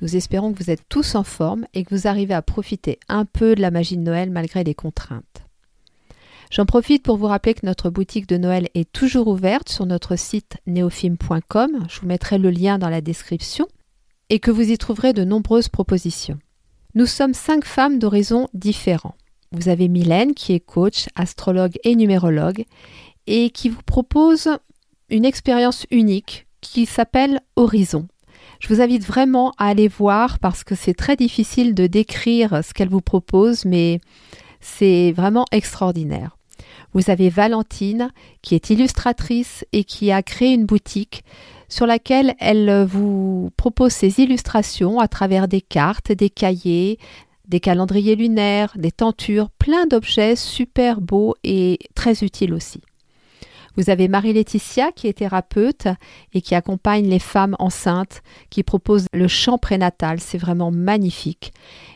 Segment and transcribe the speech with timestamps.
[0.00, 3.24] Nous espérons que vous êtes tous en forme et que vous arrivez à profiter un
[3.24, 5.24] peu de la magie de Noël malgré les contraintes.
[6.50, 10.16] J'en profite pour vous rappeler que notre boutique de Noël est toujours ouverte sur notre
[10.16, 13.66] site néophime.com, je vous mettrai le lien dans la description,
[14.30, 16.38] et que vous y trouverez de nombreuses propositions.
[16.94, 19.14] Nous sommes cinq femmes d'horizons différents.
[19.52, 22.64] Vous avez Mylène qui est coach, astrologue et numérologue
[23.26, 24.48] et qui vous propose
[25.10, 28.08] une expérience unique qui s'appelle Horizon.
[28.60, 32.74] Je vous invite vraiment à aller voir parce que c'est très difficile de décrire ce
[32.74, 34.00] qu'elle vous propose, mais
[34.60, 36.36] c'est vraiment extraordinaire.
[36.92, 38.10] Vous avez Valentine
[38.42, 41.22] qui est illustratrice et qui a créé une boutique
[41.68, 46.98] sur laquelle elle vous propose ses illustrations à travers des cartes, des cahiers,
[47.46, 52.80] des calendriers lunaires, des tentures, plein d'objets super beaux et très utiles aussi.
[53.78, 55.86] Vous avez Marie-Laetitia qui est thérapeute
[56.34, 61.52] et qui accompagne les femmes enceintes, qui propose le chant prénatal, c'est vraiment magnifique,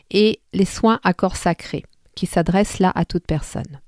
[0.09, 1.83] et les soins à corps sacré,
[2.15, 3.81] qui s'adressent là à toute personne.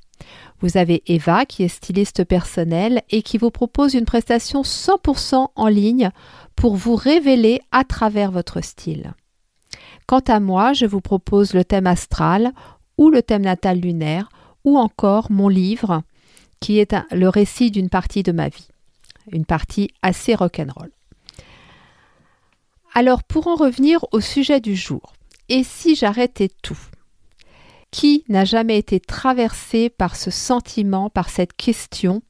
[0.60, 5.68] Vous avez Eva qui est styliste personnelle et qui vous propose une prestation 100% en
[5.68, 6.10] ligne
[6.58, 9.14] pour vous révéler à travers votre style.
[10.06, 12.52] Quant à moi, je vous propose le thème astral
[12.98, 14.28] ou le thème natal lunaire
[14.66, 16.04] ou encore mon livre
[16.59, 18.67] qui est le récit d'une partie de ma vie,
[19.31, 20.92] une partie assez rock'n'roll.
[22.94, 25.14] Alors pour en revenir au sujet du jour,
[25.50, 26.80] et si j'arrêtais tout?
[27.92, 32.21] Qui n'a jamais été traversé par ce sentiment, par cette question?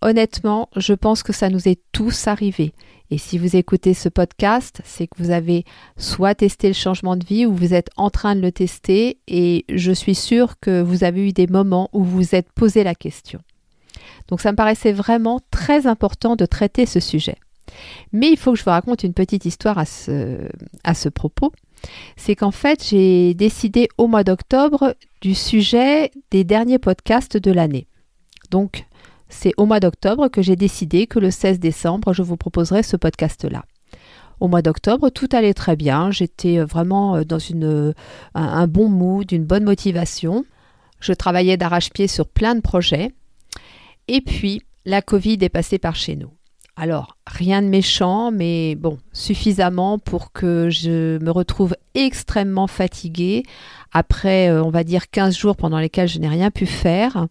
[0.00, 2.72] Honnêtement, je pense que ça nous est tous arrivé.
[3.10, 5.64] Et si vous écoutez ce podcast, c'est que vous avez
[5.96, 9.64] soit testé le changement de vie ou vous êtes en train de le tester et
[9.68, 12.94] je suis sûre que vous avez eu des moments où vous vous êtes posé la
[12.94, 13.40] question.
[14.28, 17.36] Donc ça me paraissait vraiment très important de traiter ce sujet.
[18.12, 20.48] Mais il faut que je vous raconte une petite histoire à ce,
[20.82, 21.52] à ce propos.
[22.16, 27.86] C'est qu'en fait, j'ai décidé au mois d'octobre du sujet des derniers podcasts de l'année.
[28.50, 28.86] Donc,
[29.34, 32.96] c'est au mois d'octobre que j'ai décidé que le 16 décembre, je vous proposerai ce
[32.96, 33.64] podcast-là.
[34.40, 36.10] Au mois d'octobre, tout allait très bien.
[36.10, 37.92] J'étais vraiment euh, dans euh,
[38.34, 40.44] un, bon mood, une bonne motivation.
[41.00, 43.12] Je travaillais d'arrache-pied sur plein de projets.
[44.08, 46.30] Et puis, la Covid est passée par chez nous.
[46.76, 53.44] Alors, rien de méchant, mais bon, suffisamment pour que je me retrouve extrêmement fatiguée
[53.92, 57.26] après, euh, on va dire, 15 jours pendant lesquels je n'ai rien pu faire.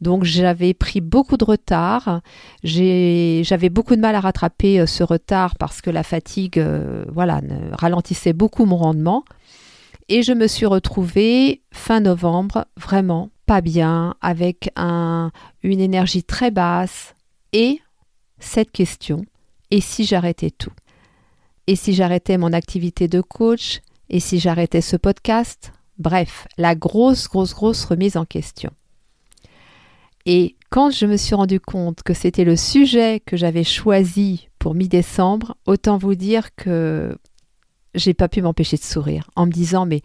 [0.00, 2.20] Donc j'avais pris beaucoup de retard.
[2.62, 7.40] J'avais beaucoup de mal à rattraper euh, ce retard parce que la fatigue euh, voilà,
[7.72, 9.24] ralentissait beaucoup mon rendement.
[10.08, 15.32] Et je me suis retrouvée fin novembre vraiment pas bien, avec un,
[15.62, 17.14] une énergie très basse.
[17.52, 17.80] Et
[18.38, 19.24] cette question,
[19.70, 20.72] et si j'arrêtais tout?
[21.66, 23.80] Et si j'arrêtais mon activité de coach?
[24.10, 28.70] Et si j'arrêtais ce podcast Bref, la grosse, grosse, grosse remise en question.
[30.30, 34.74] Et quand je me suis rendu compte que c'était le sujet que j'avais choisi pour
[34.74, 37.16] mi-décembre, autant vous dire que
[37.94, 40.02] j'ai pas pu m'empêcher de sourire en me disant mais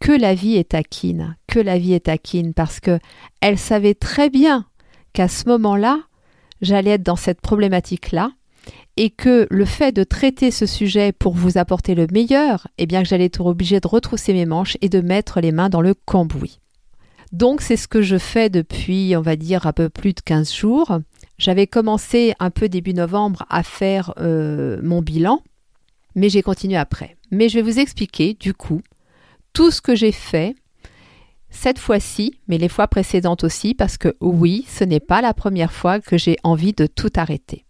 [0.00, 2.98] que la vie est taquine, que la vie est taquine parce que
[3.42, 4.64] elle savait très bien
[5.12, 6.00] qu'à ce moment-là,
[6.62, 8.32] j'allais être dans cette problématique-là
[8.96, 13.02] et que le fait de traiter ce sujet pour vous apporter le meilleur, eh bien
[13.02, 15.92] que j'allais être obligée de retrousser mes manches et de mettre les mains dans le
[15.92, 16.60] cambouis.
[17.32, 20.52] Donc c'est ce que je fais depuis, on va dire, un peu plus de 15
[20.52, 20.98] jours.
[21.38, 25.42] J'avais commencé un peu début novembre à faire euh, mon bilan,
[26.14, 27.16] mais j'ai continué après.
[27.30, 28.82] Mais je vais vous expliquer, du coup,
[29.52, 30.54] tout ce que j'ai fait
[31.50, 35.72] cette fois-ci, mais les fois précédentes aussi, parce que oui, ce n'est pas la première
[35.72, 37.64] fois que j'ai envie de tout arrêter.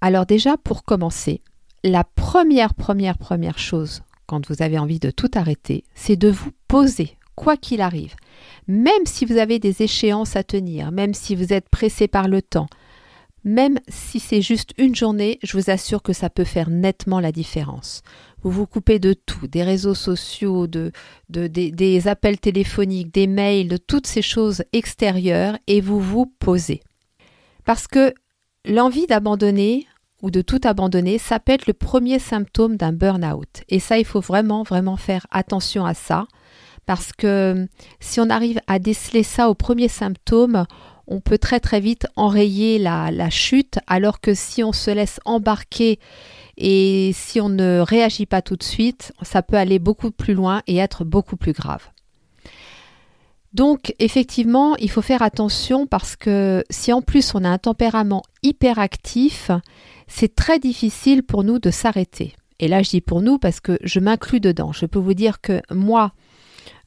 [0.00, 1.42] Alors déjà, pour commencer,
[1.82, 6.52] la première, première, première chose quand vous avez envie de tout arrêter, c'est de vous
[6.68, 8.14] poser, quoi qu'il arrive
[8.70, 12.40] même si vous avez des échéances à tenir, même si vous êtes pressé par le
[12.40, 12.68] temps,
[13.42, 17.32] même si c'est juste une journée, je vous assure que ça peut faire nettement la
[17.32, 18.02] différence.
[18.42, 20.92] Vous vous coupez de tout, des réseaux sociaux, de,
[21.28, 26.80] des, appels téléphoniques, des mails, de toutes ces choses extérieures et vous vous posez.
[27.64, 28.14] Parce que
[28.66, 29.86] l'envie d'abandonner,
[30.22, 33.62] ou de tout abandonner, ça peut être le premier symptôme d'un burn-out.
[33.68, 36.26] Et ça, il faut vraiment, vraiment faire attention à ça.
[36.90, 37.68] Parce que
[38.00, 40.66] si on arrive à déceler ça au premier symptôme,
[41.06, 45.20] on peut très très vite enrayer la, la chute, alors que si on se laisse
[45.24, 46.00] embarquer
[46.56, 50.62] et si on ne réagit pas tout de suite, ça peut aller beaucoup plus loin
[50.66, 51.86] et être beaucoup plus grave.
[53.52, 58.24] Donc effectivement, il faut faire attention parce que si en plus on a un tempérament
[58.42, 59.52] hyperactif,
[60.08, 62.34] c'est très difficile pour nous de s'arrêter.
[62.58, 64.72] Et là, je dis pour nous parce que je m'inclus dedans.
[64.72, 66.12] Je peux vous dire que moi,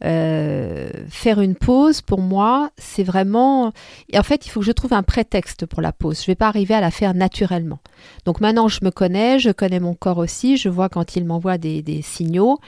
[0.06, 3.72] euh, faire une pause, pour moi, c'est vraiment...
[4.10, 6.18] Et en fait, il faut que je trouve un prétexte pour la pause.
[6.18, 7.80] Je ne vais pas arriver à la faire naturellement.
[8.26, 11.58] Donc maintenant, je me connais, je connais mon corps aussi, je vois quand il m'envoie
[11.58, 12.60] des, des signaux.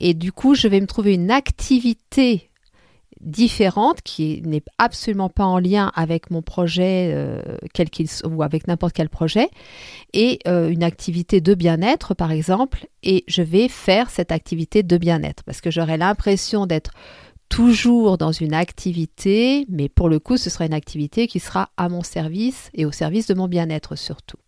[0.00, 2.48] Et du coup, je vais me trouver une activité
[3.20, 7.42] différente qui n'est absolument pas en lien avec mon projet euh,
[7.74, 9.48] quel qu'il ou avec n'importe quel projet
[10.12, 14.96] et euh, une activité de bien-être par exemple et je vais faire cette activité de
[14.98, 16.92] bien-être parce que j'aurai l'impression d'être
[17.48, 21.88] toujours dans une activité mais pour le coup ce sera une activité qui sera à
[21.88, 24.38] mon service et au service de mon bien-être surtout.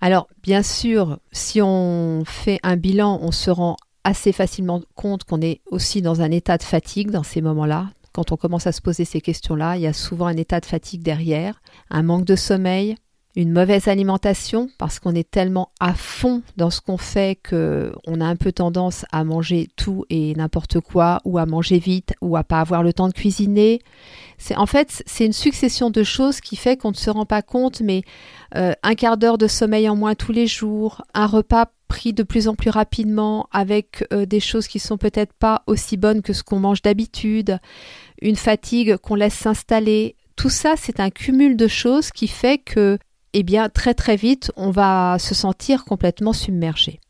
[0.00, 3.76] Alors bien sûr si on fait un bilan on se rend
[4.08, 8.32] assez facilement compte qu'on est aussi dans un état de fatigue dans ces moments-là, quand
[8.32, 11.02] on commence à se poser ces questions-là, il y a souvent un état de fatigue
[11.02, 12.96] derrière, un manque de sommeil,
[13.36, 18.20] une mauvaise alimentation parce qu'on est tellement à fond dans ce qu'on fait que on
[18.20, 22.36] a un peu tendance à manger tout et n'importe quoi ou à manger vite ou
[22.36, 23.78] à pas avoir le temps de cuisiner.
[24.36, 27.42] C'est en fait c'est une succession de choses qui fait qu'on ne se rend pas
[27.42, 28.02] compte mais
[28.56, 32.22] euh, un quart d'heure de sommeil en moins tous les jours, un repas pris de
[32.22, 36.32] plus en plus rapidement avec euh, des choses qui sont peut-être pas aussi bonnes que
[36.32, 37.58] ce qu'on mange d'habitude,
[38.22, 40.16] une fatigue qu'on laisse s'installer.
[40.36, 42.98] Tout ça, c'est un cumul de choses qui fait que,
[43.32, 47.00] eh bien, très très vite, on va se sentir complètement submergé.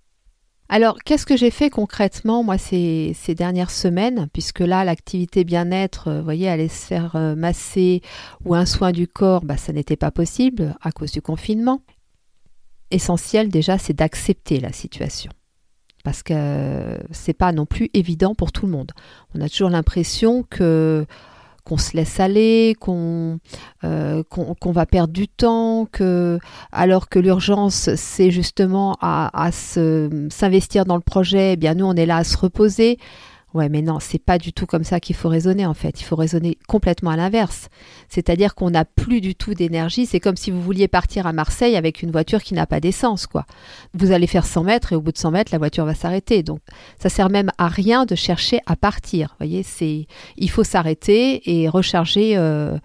[0.71, 6.19] Alors, qu'est-ce que j'ai fait concrètement, moi, ces, dernières semaines, puisque là, l'activité bien-être, euh,
[6.19, 8.03] vous voyez, aller se faire euh, masser
[8.45, 11.81] ou un soin du corps, bah, ça n'était pas possible à cause du confinement.
[12.91, 15.31] Essentiel déjà, c'est d'accepter la situation
[16.05, 18.93] parce que c'est pas non plus évident pour tout le monde.
[19.35, 21.05] On a toujours l'impression que
[21.65, 23.41] qu'on se laisse aller, qu'on
[23.85, 24.23] euh,
[24.65, 26.39] va perdre du temps, que
[26.73, 31.95] alors que l'urgence c'est justement à, à s'investir dans le projet, eh bien nous on
[31.95, 32.99] est là à se reposer.
[33.55, 36.03] Ouais, mais non, c'est pas du tout comme ça qu'il faut raisonner en fait.
[36.03, 37.69] Il faut raisonner complètement à l'inverse.
[38.11, 40.05] C'est-à-dire qu'on n'a plus du tout d'énergie.
[40.05, 43.27] C'est comme si vous vouliez partir à Marseille avec une voiture qui n'a pas d'essence,
[43.27, 43.47] quoi.
[43.95, 46.43] Vous allez faire 100 mètres et au bout de 100 mètres, la voiture va s'arrêter.
[46.43, 46.61] Donc,
[46.99, 49.29] ça sert même à rien de chercher à partir.
[49.31, 50.07] Vous voyez, c'est,
[50.37, 52.77] il faut s'arrêter et recharger euh,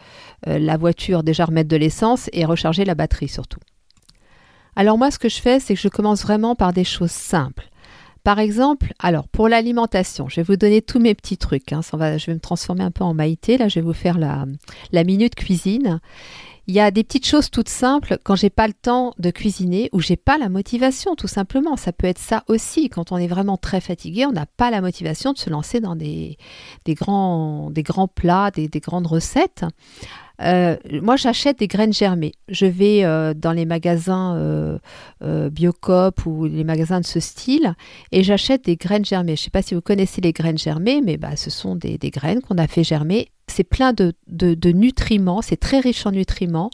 [0.48, 3.60] euh, la voiture, déjà remettre de l'essence et recharger la batterie surtout.
[4.78, 7.70] Alors moi, ce que je fais, c'est que je commence vraiment par des choses simples.
[8.24, 11.74] Par exemple, alors pour l'alimentation, je vais vous donner tous mes petits trucs.
[11.74, 13.58] Hein, je vais me transformer un peu en Maïté.
[13.58, 16.00] Là, je vais vous faire la, minute cuisine.
[16.68, 19.90] Il y a des petites choses toutes simples quand j'ai pas le temps de cuisiner
[19.92, 21.76] ou j'ai pas la motivation, tout simplement.
[21.76, 22.88] Ça peut être ça aussi.
[22.88, 25.98] Quand on est vraiment très fatigué, on n'a pas la motivation de se lancer dans
[25.98, 26.38] des,
[26.88, 27.72] grands,
[28.16, 29.66] plats, des grandes recettes.
[30.42, 32.34] Euh, moi, j'achète des graines germées.
[32.50, 37.76] Je vais euh, dans les magasins euh, Biocop ou les magasins de ce style
[38.12, 39.36] et j'achète des graines germées.
[39.36, 41.98] Je ne sais pas si vous connaissez les graines germées, mais bah, ce sont des,
[41.98, 43.30] graines qu'on a fait germer.
[43.48, 46.72] C'est plein de, de nutriments, c'est très riche en nutriments.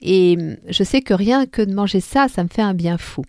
[0.00, 2.98] Et hum, je sais que rien que de manger ça, ça me fait un bien
[2.98, 3.24] fou.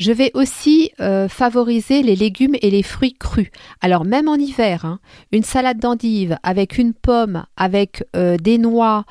[0.00, 3.50] Je vais aussi euh, favoriser les légumes et les fruits crus.
[3.82, 4.98] Alors même en hiver, hein,
[5.30, 9.04] une salade d'endive avec une pomme, avec euh, des noix,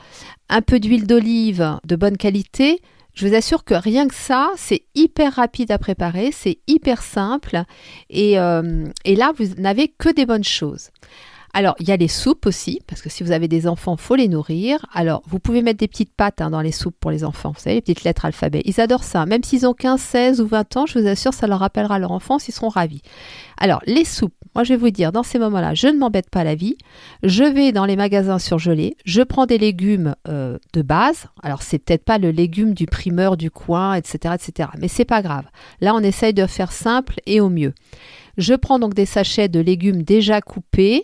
[0.50, 2.82] un peu d'huile d'olive de bonne qualité,
[3.14, 7.66] je vous assure que rien que ça, c'est hyper rapide à préparer, c'est hyper simple
[8.10, 10.90] et, euh, et là, vous n'avez que des bonnes choses.
[11.54, 14.16] Alors, il y a les soupes aussi, parce que si vous avez des enfants, faut
[14.16, 14.86] les nourrir.
[14.94, 17.60] Alors, vous pouvez mettre des petites pâtes hein, dans les soupes pour les enfants, vous
[17.60, 18.62] savez, les petites lettres alphabet.
[18.66, 19.26] Ils adorent ça.
[19.26, 22.12] Même s'ils ont 15, 16 ou 20 ans, je vous assure, ça leur rappellera leur
[22.12, 23.02] enfance, ils seront ravis.
[23.58, 26.44] Alors, les soupes, moi je vais vous dire, dans ces moments-là, je ne m'embête pas
[26.44, 26.78] la vie.
[27.24, 31.26] Je vais dans les magasins surgelés, je prends des légumes euh, de base.
[31.44, 34.70] Alors, c'est peut-être pas le légume du primeur du coin, etc., etc.
[34.80, 35.46] Mais c'est pas grave.
[35.82, 37.74] Là, on essaye de faire simple et au mieux.
[38.40, 41.04] Je prends donc des sachets de légumes déjà coupés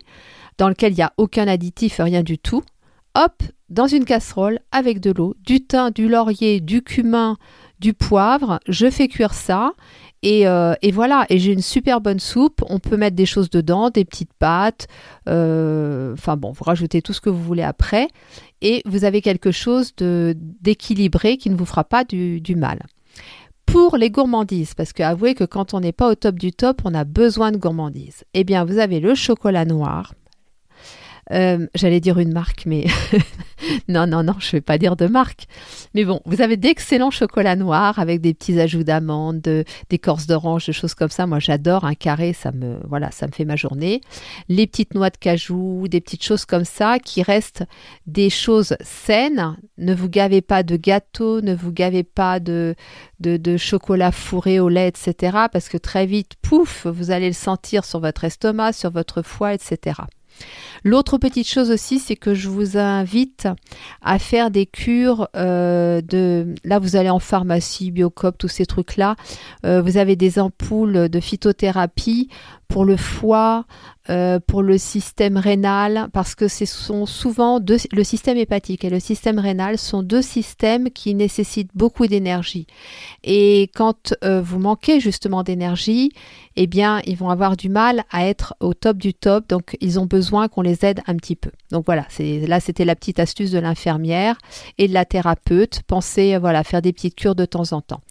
[0.58, 2.64] dans lequel il n'y a aucun additif, rien du tout.
[3.14, 7.36] Hop, dans une casserole avec de l'eau, du thym, du laurier, du cumin,
[7.80, 8.62] du poivre.
[8.70, 9.74] Je fais cuire ça.
[10.24, 12.64] Et, euh, voilà, et j'ai une super bonne soupe.
[12.70, 14.88] On peut mettre des choses dedans, des petites pâtes.
[15.28, 18.08] Euh, enfin bon, vous rajoutez tout ce que vous voulez après.
[18.62, 22.80] Et vous avez quelque chose d'équilibré qui ne vous fera pas du mal.
[23.66, 26.82] Pour les gourmandises, parce que avouez que quand on n'est pas au top du top,
[26.86, 28.24] on a besoin de gourmandises.
[28.34, 30.14] Eh bien, vous avez le chocolat noir.
[31.32, 32.86] Euh, j'allais dire une marque, mais
[33.88, 35.46] non, non, non, je ne vais pas dire de marque.
[35.94, 39.42] Mais bon, vous avez d'excellents chocolats noirs avec des petits ajouts d'amandes,
[39.90, 41.26] d'écorce d'orange, des choses comme ça.
[41.26, 44.02] Moi, j'adore un carré, ça me, voilà, ça me fait ma journée.
[44.50, 47.64] Les petites noix de cajou, des petites choses comme ça qui restent
[48.06, 49.58] des choses saines.
[49.78, 52.76] Ne vous gavez pas de gâteaux, ne vous gavez pas de,
[53.20, 55.38] de, de chocolat fourré au lait, etc.
[55.52, 59.54] Parce que très vite, pouf, vous allez le sentir sur votre estomac, sur votre foie,
[59.54, 60.02] etc.
[60.84, 63.48] L'autre petite chose aussi, c'est que je vous invite
[64.04, 66.54] à faire des cures euh, de...
[66.64, 69.16] Là, vous allez en pharmacie, Biocop, tous ces trucs-là.
[69.66, 72.30] Euh, vous avez des ampoules de phytothérapie
[72.68, 73.66] pour le foie,
[74.10, 77.60] euh, pour le système rénal, parce que ce sont souvent
[77.92, 82.68] le système hépatique et le système rénal sont deux systèmes qui nécessitent beaucoup d'énergie.
[83.24, 86.12] Et quand vous manquez justement d'énergie,
[86.56, 90.00] eh bien, ils vont avoir du mal à être au top du top, donc ils
[90.00, 91.52] ont besoin qu'on les aide un petit peu.
[91.72, 94.38] Donc voilà, là c'était la petite astuce de l'infirmière
[94.78, 95.82] et de la thérapeute.
[95.88, 98.02] Pensez voilà faire des petites cures de temps en temps.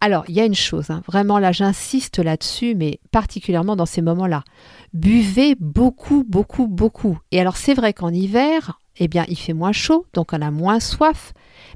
[0.00, 4.02] Alors, il y a une chose, hein, vraiment là, j'insiste là-dessus, mais particulièrement dans ces
[4.02, 4.44] moments-là.
[4.92, 7.18] Buvez beaucoup, beaucoup, beaucoup.
[7.32, 10.50] Et alors, c'est vrai qu'en hiver, eh bien, il fait moins chaud, donc on a
[10.50, 11.32] moins soif.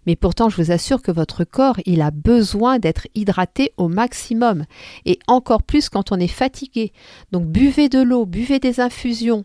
[0.06, 4.64] Mais pourtant, je vous assure que votre corps, il a besoin d'être hydraté au maximum.
[5.04, 6.92] Et encore plus quand on est fatigué.
[7.32, 9.44] Donc, buvez de l'eau, buvez des infusions.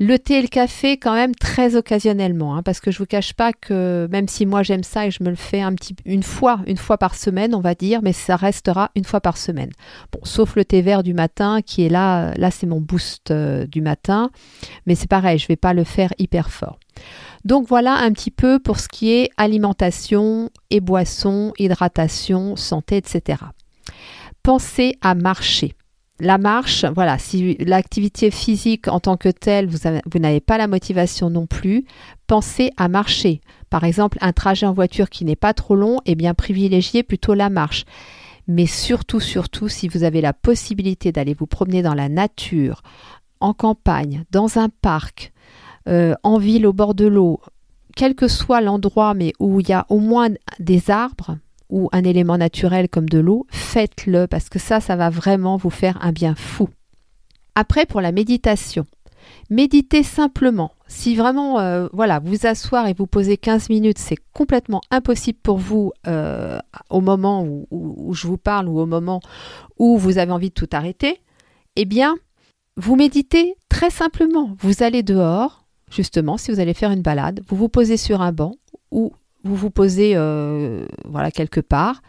[0.00, 3.32] Le thé et le café, quand même, très occasionnellement, hein, parce que je vous cache
[3.32, 6.22] pas que même si moi j'aime ça et je me le fais un petit, une
[6.22, 9.70] fois, une fois par semaine, on va dire, mais ça restera une fois par semaine.
[10.12, 13.66] Bon, sauf le thé vert du matin qui est là, là c'est mon boost euh,
[13.66, 14.30] du matin,
[14.86, 16.78] mais c'est pareil, je vais pas le faire hyper fort.
[17.44, 23.42] Donc voilà un petit peu pour ce qui est alimentation et boissons, hydratation, santé, etc.
[24.44, 25.74] Pensez à marcher
[26.20, 31.30] la marche, voilà, si l'activité physique en tant que telle, vous, n'avez pas la motivation
[31.30, 31.84] non plus,
[32.26, 33.40] pensez à marcher.
[33.70, 37.34] Par exemple, un trajet en voiture qui n'est pas trop long, eh bien privilégiez plutôt
[37.34, 37.84] la marche.
[38.48, 42.82] Mais surtout, surtout, si vous avez la possibilité d'aller vous promener dans la nature,
[43.40, 45.32] en campagne, dans un parc,
[45.88, 47.40] euh, en ville au bord de l'eau,
[47.94, 51.36] quel que soit l'endroit, mais où il y a au moins des arbres,
[51.70, 55.70] ou un élément naturel comme de l'eau, faites-le parce que ça, ça va vraiment vous
[55.70, 56.68] faire un bien fou.
[57.54, 58.86] Après, pour la méditation,
[59.50, 60.72] méditez simplement.
[60.86, 65.58] Si vraiment, euh, voilà, vous asseoir et vous poser 15 minutes, c'est complètement impossible pour
[65.58, 66.58] vous euh,
[66.88, 69.20] au moment où, où, je vous parle ou au moment
[69.78, 71.20] où vous avez envie de tout arrêter,
[71.76, 72.16] eh bien,
[72.76, 74.56] vous méditez très simplement.
[74.60, 78.32] Vous allez dehors, justement, si vous allez faire une balade, vous vous posez sur un
[78.32, 78.54] banc
[78.90, 79.12] ou
[79.44, 82.02] vous vous posez euh, voilà quelque part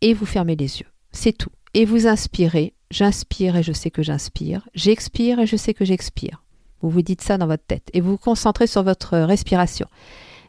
[0.00, 0.86] et vous fermez les yeux.
[1.12, 1.50] C'est tout.
[1.74, 2.74] Et vous inspirez.
[2.90, 4.68] J'inspire et je sais que j'inspire.
[4.74, 6.42] J'expire et je sais que j'expire.
[6.80, 9.86] Vous vous dites ça dans votre tête et vous vous concentrez sur votre respiration.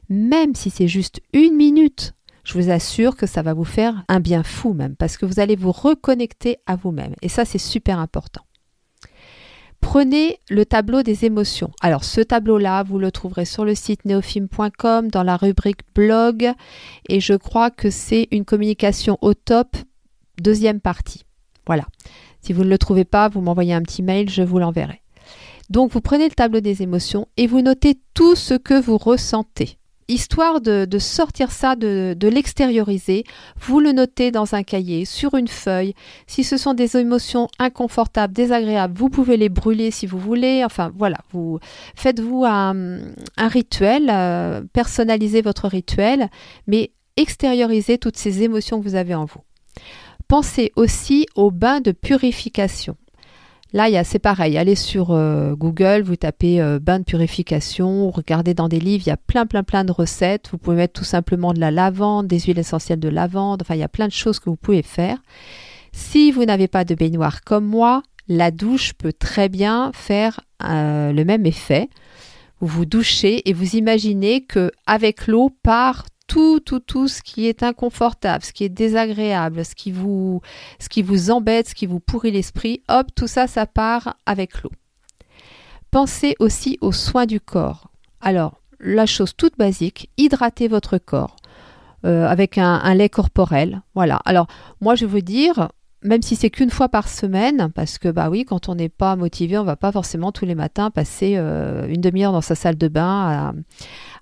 [0.09, 4.19] Même si c'est juste une minute, je vous assure que ça va vous faire un
[4.19, 7.13] bien fou même parce que vous allez vous reconnecter à vous-même.
[7.21, 8.41] Et ça, c'est super important.
[9.81, 11.71] Prenez le tableau des émotions.
[11.81, 16.51] Alors ce tableau-là, vous le trouverez sur le site neofilm.com dans la rubrique blog
[17.07, 19.77] et je crois que c'est une communication au top,
[20.39, 21.25] deuxième partie.
[21.65, 21.85] Voilà.
[22.41, 25.01] Si vous ne le trouvez pas, vous m'envoyez un petit mail, je vous l'enverrai.
[25.69, 29.78] Donc vous prenez le tableau des émotions et vous notez tout ce que vous ressentez
[30.09, 33.23] histoire de, sortir ça, de, l'extérioriser,
[33.59, 35.93] vous le notez dans un cahier, sur une feuille.
[36.27, 40.63] Si ce sont des émotions inconfortables, désagréables, vous pouvez les brûler si vous voulez.
[40.65, 41.59] Enfin voilà, vous
[41.95, 42.97] faites-vous un,
[43.37, 46.29] rituel, euh, personnalisez votre rituel,
[46.67, 49.41] mais extériorisez toutes ces émotions que vous avez en vous.
[50.27, 52.97] Pensez aussi au bain de purification.
[53.71, 54.57] Là, c'est pareil.
[54.57, 59.09] Allez sur euh, Google, vous tapez euh, bain de purification, regardez dans des livres, il
[59.09, 60.49] y a plein, plein, plein de recettes.
[60.51, 63.61] Vous pouvez mettre tout simplement de la lavande, des huiles essentielles de lavande.
[63.61, 65.17] Enfin, il y a plein de choses que vous pouvez faire.
[65.91, 71.11] Si vous n'avez pas de baignoire comme moi, la douche peut très bien faire euh,
[71.11, 71.89] le même effet.
[72.61, 77.47] Vous vous douchez et vous imaginez que avec l'eau part tout, tout, tout ce qui
[77.47, 80.41] est inconfortable, ce qui est désagréable, ce qui vous,
[81.31, 84.71] embête, ce qui vous pourrit l'esprit, hop, tout ça, ça part avec l'eau.
[85.89, 87.89] Pensez aussi aux soins du corps.
[88.21, 91.35] Alors, la chose toute basique, hydratez votre corps
[92.05, 93.81] euh, avec un, lait corporel.
[93.95, 94.21] Voilà.
[94.23, 94.45] Alors,
[94.81, 95.69] moi, je veux dire,
[96.03, 99.15] même si c'est qu'une fois par semaine, parce que bah oui, quand on n'est pas
[99.15, 102.77] motivé, on va pas forcément tous les matins passer euh, une demi-heure dans sa salle
[102.77, 103.55] de bain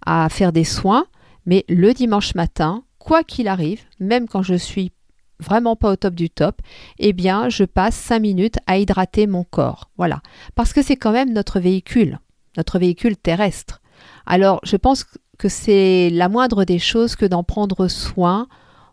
[0.05, 1.05] à faire des soins.
[1.47, 4.91] Mais le dimanche matin, quoi qu'il arrive, même quand je suis
[5.39, 6.61] vraiment pas au top du top,
[6.99, 9.89] eh bien, je passe 5 minutes à hydrater mon corps.
[9.97, 10.21] Voilà.
[10.55, 12.19] Parce que c'est quand même notre véhicule,
[12.57, 13.81] notre véhicule terrestre.
[14.25, 15.05] Alors, je pense
[15.37, 18.47] que c'est la moindre des choses que d'en prendre soin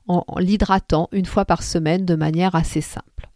[0.06, 3.30] en, l'hydratant une fois par semaine de manière assez simple.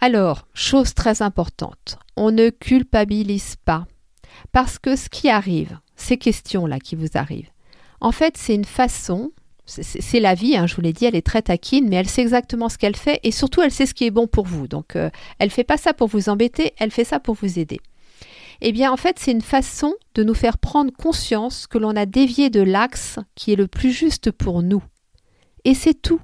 [0.00, 3.86] Alors, chose très importante, on ne culpabilise pas.
[4.52, 7.53] Parce que ce qui arrive, ces questions-là qui vous arrivent,
[8.04, 9.32] en fait, c'est une façon,
[9.64, 12.20] c'est la vie, hein, je vous l'ai dit, elle est très taquine, mais elle sait
[12.20, 14.68] exactement ce qu'elle fait et surtout elle sait ce qui est bon pour vous.
[14.68, 15.08] Donc, euh,
[15.38, 17.80] elle ne fait pas ça pour vous embêter, elle fait ça pour vous aider.
[18.60, 22.04] Eh bien, en fait, c'est une façon de nous faire prendre conscience que l'on a
[22.04, 24.82] dévié de l'axe qui est le plus juste pour nous.
[25.64, 26.20] Et c'est tout.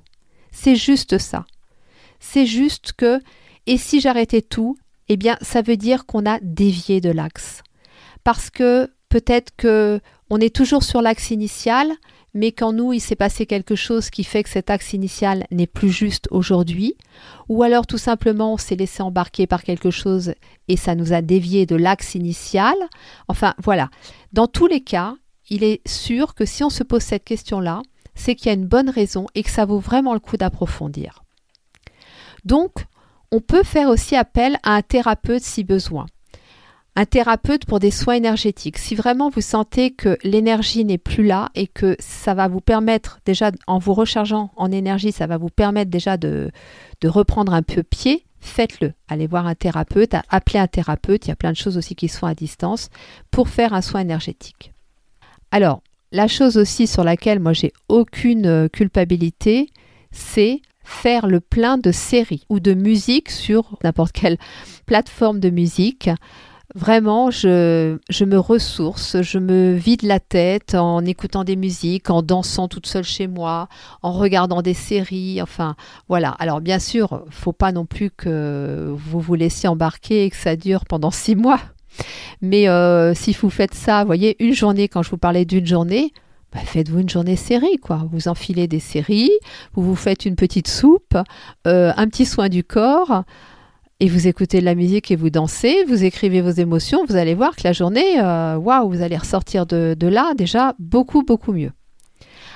[0.53, 1.47] C'est juste ça.
[2.19, 3.23] C'est juste que,
[3.67, 4.77] et si j'arrêtais tout,
[5.09, 7.63] eh bien, ça veut dire qu'on a dévié de l'axe.
[8.23, 11.91] Parce que peut-être que on est toujours sur l'axe initial,
[12.35, 15.67] mais qu'en nous, il s'est passé quelque chose qui fait que cet axe initial n'est
[15.67, 16.95] plus juste aujourd'hui,
[17.49, 20.35] ou alors tout simplement on s'est laissé embarquer par quelque chose
[20.69, 22.77] et ça nous a dévié de l'axe initial.
[23.27, 23.91] Enfin, voilà.
[24.33, 25.17] Dans tous les cas,
[25.49, 27.83] il est sûr que si on se pose cette question-là,
[28.15, 31.25] c'est qu'il y a une bonne raison et que ça vaut vraiment le coup d'approfondir.
[32.45, 32.87] Donc,
[33.33, 36.07] on peut faire aussi appel à un thérapeute si besoin
[37.00, 38.76] un thérapeute pour des soins énergétiques.
[38.76, 43.21] Si vraiment vous sentez que l'énergie n'est plus là et que ça va vous permettre
[43.25, 46.50] déjà, en vous rechargeant en énergie, ça va vous permettre déjà de,
[47.02, 48.92] reprendre un peu pied, faites-le.
[49.09, 52.09] Allez voir un thérapeute, appelez un thérapeute, il y a plein de choses aussi qui
[52.09, 52.90] sont à distance,
[53.30, 54.75] pour faire un soin énergétique.
[55.52, 59.71] Alors, la chose aussi sur laquelle moi j'ai aucune euh, culpabilité,
[60.11, 64.37] c'est faire le plein de séries ou de musique sur n'importe quelle
[64.85, 66.11] plateforme de musique
[66.77, 72.69] Vraiment, je, me ressource, je me vide la tête en écoutant des musiques, en dansant
[72.69, 73.69] toute seule chez moi,
[74.03, 75.75] en regardant des séries, enfin
[76.09, 76.31] voilà.
[76.39, 80.55] Alors bien sûr, faut pas non plus que vous vous laissiez embarquer et que ça
[80.55, 81.61] dure pendant six mois.
[82.41, 85.67] Mais euh, si vous faites ça, vous voyez, une journée, quand je vous parlais d'une
[85.67, 86.13] journée,
[86.52, 88.06] bah, faites-vous une journée série, quoi.
[88.13, 89.33] Vous enfilez des séries,
[89.75, 91.17] vous vous faites une petite soupe,
[91.67, 93.25] euh, un petit soin du corps
[94.00, 97.34] et vous écoutez de la musique et vous dansez, vous écrivez vos émotions, vous allez
[97.34, 101.73] voir que la journée, euh, waouh, vous allez ressortir de, là déjà beaucoup, beaucoup mieux.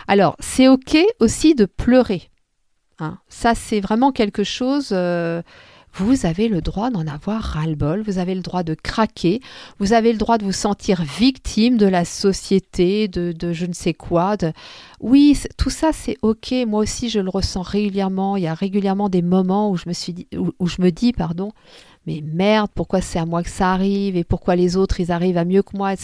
[0.08, 2.30] Alors, c'est OK aussi de pleurer.
[2.98, 3.18] Hein.
[3.28, 4.88] Ça, c'est vraiment quelque chose...
[4.92, 5.42] Euh,
[5.96, 9.40] vous avez le droit d'en avoir ras-le-bol, vous avez le droit de craquer,
[9.78, 13.94] vous avez le droit de vous sentir victime de la société, de, je ne sais
[13.94, 14.36] quoi.
[15.00, 16.52] Oui, tout ça c'est ok.
[16.66, 18.36] Moi aussi je le ressens régulièrement.
[18.36, 21.52] Il y a régulièrement des moments où je me suis où, je me dis, pardon,
[22.06, 25.38] mais merde, pourquoi c'est à moi que ça arrive et pourquoi les autres ils arrivent
[25.38, 25.94] à mieux que moi.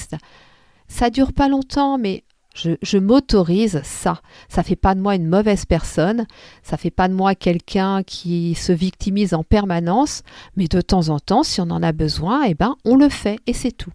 [0.86, 2.24] Ça dure pas longtemps, mais
[2.54, 4.20] je, m'autorise ça.
[4.48, 6.26] Ça fait pas de moi une mauvaise personne,
[6.62, 10.22] ça fait pas de moi quelqu'un qui se victimise en permanence,
[10.56, 13.38] mais de temps en temps, si on en a besoin, eh ben, on le fait
[13.46, 13.92] et c'est tout.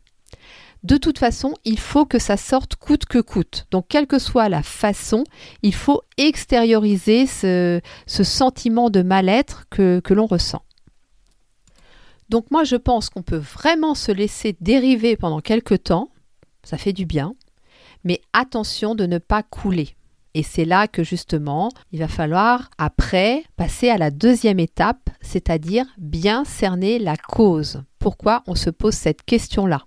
[0.84, 3.65] De toute façon, il faut que ça sorte coûte que coûte.
[3.72, 5.24] Donc, quelle que soit la façon,
[5.63, 10.62] il faut extérioriser ce, sentiment de mal-être que, que l'on ressent.
[12.30, 16.10] Donc, moi, je pense qu'on peut vraiment se laisser dériver pendant quelque temps.
[16.63, 17.36] Ça fait du bien
[18.06, 19.89] mais attention de ne pas couler.
[20.36, 25.86] Et c'est là que justement, il va falloir après passer à la deuxième étape, c'est-à-dire
[25.98, 27.82] bien cerner la cause.
[28.00, 29.82] Pourquoi on se pose cette question-là?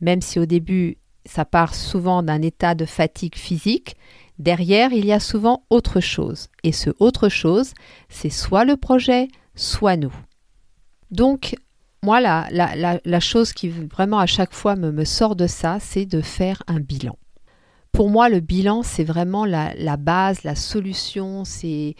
[0.00, 3.96] Même si au début, ça part souvent d'un état de fatigue physique,
[4.38, 6.48] derrière, il y a souvent autre chose.
[6.62, 7.72] Et ce autre chose,
[8.08, 10.14] c'est soit le projet, soit nous.
[11.10, 11.56] Donc,
[12.02, 16.62] moi, la, chose qui vraiment à chaque fois me sort de ça, c'est de faire
[16.66, 17.16] un bilan
[17.94, 21.44] pour moi, le bilan, c'est vraiment la, base, la solution.
[21.44, 21.94] C'est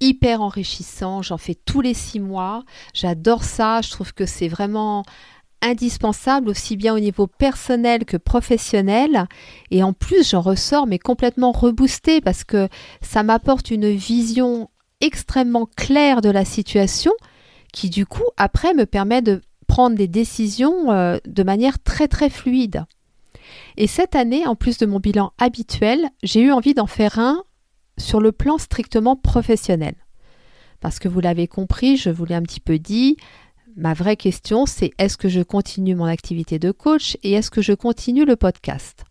[0.00, 1.22] hyper enrichissant.
[1.22, 2.62] J'en fais tous les six mois.
[2.94, 3.80] J'adore ça.
[3.82, 5.02] Je trouve que c'est vraiment
[5.60, 9.26] indispensable aussi bien au niveau personnel que professionnel
[9.70, 12.68] et en plus j'en ressors mais complètement reboosté parce que
[13.00, 14.68] ça m'apporte une vision
[15.00, 17.12] extrêmement claire de la situation
[17.72, 22.28] qui du coup après me permet de prendre des décisions euh, de manière très très
[22.28, 22.84] fluide.
[23.76, 27.42] Et cette année, en plus de mon bilan habituel, j'ai eu envie d'en faire un
[27.98, 29.94] sur le plan strictement professionnel.
[30.80, 33.16] Parce que vous l'avez compris, je vous l'ai un petit peu dit,
[33.76, 37.62] ma vraie question c'est est-ce que je continue mon activité de coach et est-ce que
[37.62, 39.04] je continue le podcast?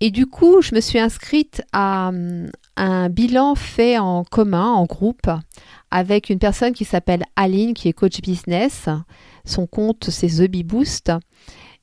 [0.00, 4.84] Et du coup, je me suis inscrite à hum, un bilan fait en commun, en
[4.84, 5.30] groupe,
[5.90, 8.88] avec une personne qui s'appelle Aline, qui est coach business.
[9.46, 11.12] Son compte, c'est The Bee Boost.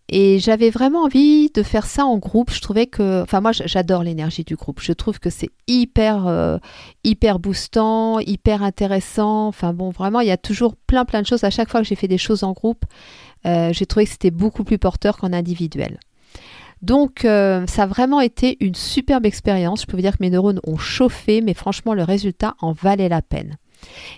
[0.09, 2.51] Et j'avais vraiment envie de faire ça en groupe.
[2.51, 4.81] Je trouvais que, enfin moi j'adore l'énergie du groupe.
[4.81, 6.57] Je trouve que c'est hyper, euh,
[7.03, 9.47] hyper boostant, hyper intéressant.
[9.47, 11.43] Enfin bon, vraiment il y a toujours plein plein de choses.
[11.43, 12.83] À chaque fois que j'ai fait des choses en groupe,
[13.45, 15.99] euh, j'ai trouvé que c'était beaucoup plus porteur qu'en individuel.
[16.81, 19.81] Donc euh, ça a vraiment été une superbe expérience.
[19.81, 23.09] Je peux vous dire que mes neurones ont chauffé, mais franchement le résultat en valait
[23.09, 23.57] la peine.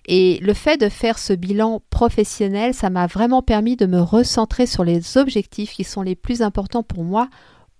[0.05, 4.65] Et le fait de faire ce bilan professionnel, ça m'a vraiment permis de me recentrer
[4.65, 7.29] sur les objectifs qui sont les plus importants pour moi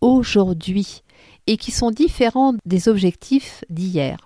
[0.02, 1.04] aujourd'hui
[1.48, 4.18] et qui sont différents des objectifs d'hier.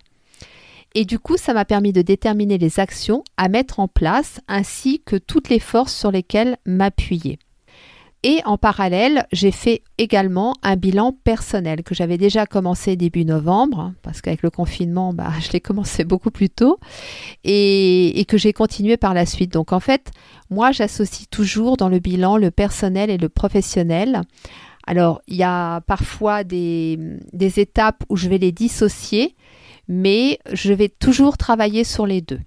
[0.95, 5.01] Et du coup, ça m'a permis de déterminer les actions à mettre en place ainsi
[5.05, 7.37] que toutes les forces sur lesquelles m'appuyer.
[8.23, 13.93] Et en parallèle, j'ai fait également un bilan personnel que j'avais déjà commencé début novembre,
[14.01, 16.79] parce qu'avec le confinement, bah, je l'ai commencé beaucoup plus tôt,
[17.45, 19.53] et, que j'ai continué par la suite.
[19.53, 20.11] Donc en fait,
[20.49, 24.21] moi, j'associe toujours dans le bilan le personnel et le professionnel.
[24.85, 29.35] Alors, il y a parfois des étapes où je vais les dissocier,
[29.87, 32.39] mais je vais toujours travailler sur les deux.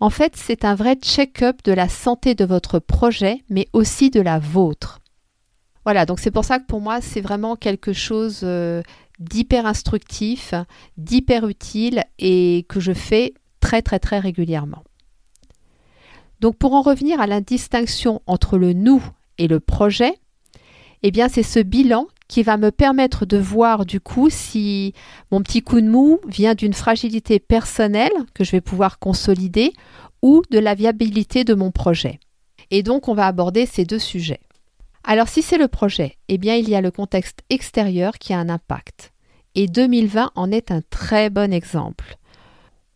[0.00, 4.20] En fait, c'est un vrai check-up de la santé de votre projet, mais aussi de
[4.20, 5.00] la vôtre.
[5.84, 8.82] Voilà, donc c'est pour ça que pour moi, c'est vraiment quelque chose euh,
[9.18, 10.54] d'hyper instructif,
[10.96, 14.82] d'hyper utile et que je fais très très très régulièrement.
[16.40, 19.02] Donc pour en revenir à la distinction entre le nous
[19.36, 20.14] et le projet,
[21.02, 24.94] eh bien c'est ce bilan qui va me permettre de voir du coup si
[25.32, 29.72] mon petit coup de mou vient d'une fragilité personnelle que je vais pouvoir consolider
[30.22, 32.20] ou de la viabilité de mon projet.
[32.70, 34.38] Et donc on va aborder ces deux sujets.
[35.02, 38.38] Alors si c'est le projet, eh bien il y a le contexte extérieur qui a
[38.38, 39.12] un impact.
[39.56, 42.16] Et 2020 en est un très bon exemple.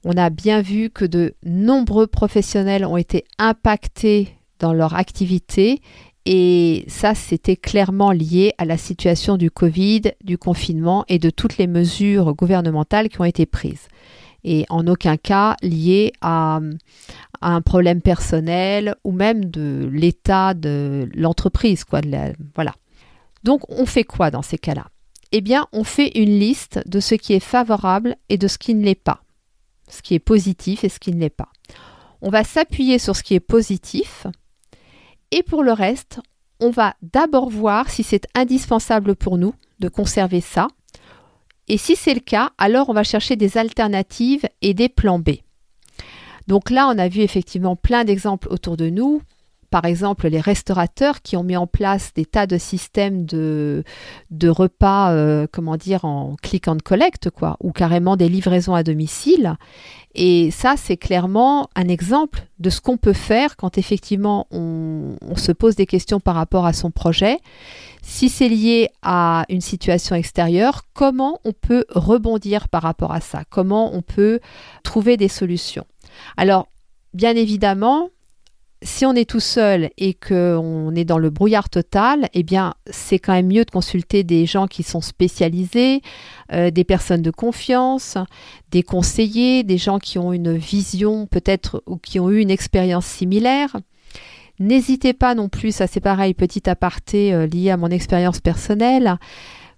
[0.05, 4.29] On a bien vu que de nombreux professionnels ont été impactés
[4.61, 5.81] dans leur activité
[6.27, 11.59] et ça, c'était clairement lié à la situation du Covid, du confinement et de toutes
[11.59, 13.89] les mesures gouvernementales qui ont été prises.
[14.43, 16.61] Et en aucun cas lié à,
[17.43, 21.85] un problème personnel ou même de l'état de l'entreprise.
[22.55, 22.75] Voilà.
[23.43, 24.87] Donc, on fait quoi dans ces cas-là?
[25.33, 28.75] Eh bien, on fait une liste de ce qui est favorable et de ce qui
[28.75, 29.23] ne l'est pas.
[29.91, 31.49] Ce qui est positif et ce qui ne l'est pas.
[32.23, 34.27] On va s'appuyer sur ce qui est positif
[35.31, 36.21] et pour le reste,
[36.61, 40.69] on va d'abord voir si c'est indispensable pour nous de conserver ça.
[41.69, 45.31] Et si c'est le cas, alors on va chercher des alternatives et des plans B.
[46.47, 49.23] Donc là, on a vu effectivement plein d'exemples autour de nous
[49.75, 53.83] par exemple les restaurateurs qui ont mis en place des tas de systèmes de,
[54.45, 59.57] repas, euh, comment dire, en click and collect, quoi, ou carrément des livraisons à domicile.
[60.15, 65.51] Et ça, c'est clairement un exemple de ce qu'on peut faire quand effectivement on, se
[65.51, 67.39] pose des questions par rapport à son projet.
[68.01, 73.43] Si c'est lié à une situation extérieure, comment on peut rebondir par rapport à ça?
[73.51, 74.39] Comment on peut
[74.85, 75.85] trouver des solutions?
[76.37, 76.69] Alors,
[77.13, 78.11] bien évidemment,
[78.85, 83.19] si on est tout seul et qu'on est dans le brouillard total, eh bien, c'est
[83.19, 86.03] quand même mieux de consulter des gens qui sont spécialisés,
[86.53, 88.19] euh, des personnes de confiance,
[88.71, 93.07] des conseillers, des gens qui ont une vision peut-être ou qui ont eu une expérience
[93.07, 93.75] similaire.
[94.61, 99.17] N'hésitez pas non plus, ça c'est pareil, petit aparté euh, lié à mon expérience personnelle.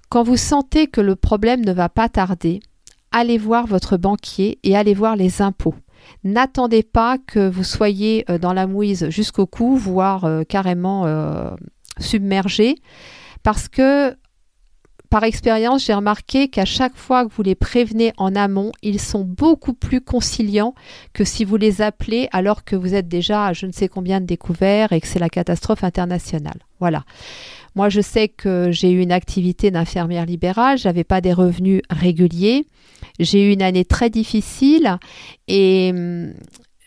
[0.08, 2.60] Quand vous sentez que le problème ne va pas tarder,
[3.12, 5.74] allez voir votre banquier et allez voir les impôts.
[6.24, 11.50] N'attendez pas que vous soyez euh, dans la mouise jusqu'au cou, voire euh, carrément euh,
[11.98, 12.76] submergé,
[13.42, 14.16] parce que
[15.16, 19.24] par expérience, j'ai remarqué qu'à chaque fois que vous les prévenez en amont, ils sont
[19.24, 20.74] beaucoup plus conciliants
[21.14, 24.20] que si vous les appelez alors que vous êtes déjà à je ne sais combien
[24.20, 26.58] de découverts et que c'est la catastrophe internationale.
[26.80, 27.06] Voilà.
[27.76, 32.66] Moi, je sais que j'ai eu une activité d'infirmière libérale, j'avais pas des revenus réguliers.
[33.18, 34.98] J'ai eu une année très difficile
[35.48, 36.34] et hum,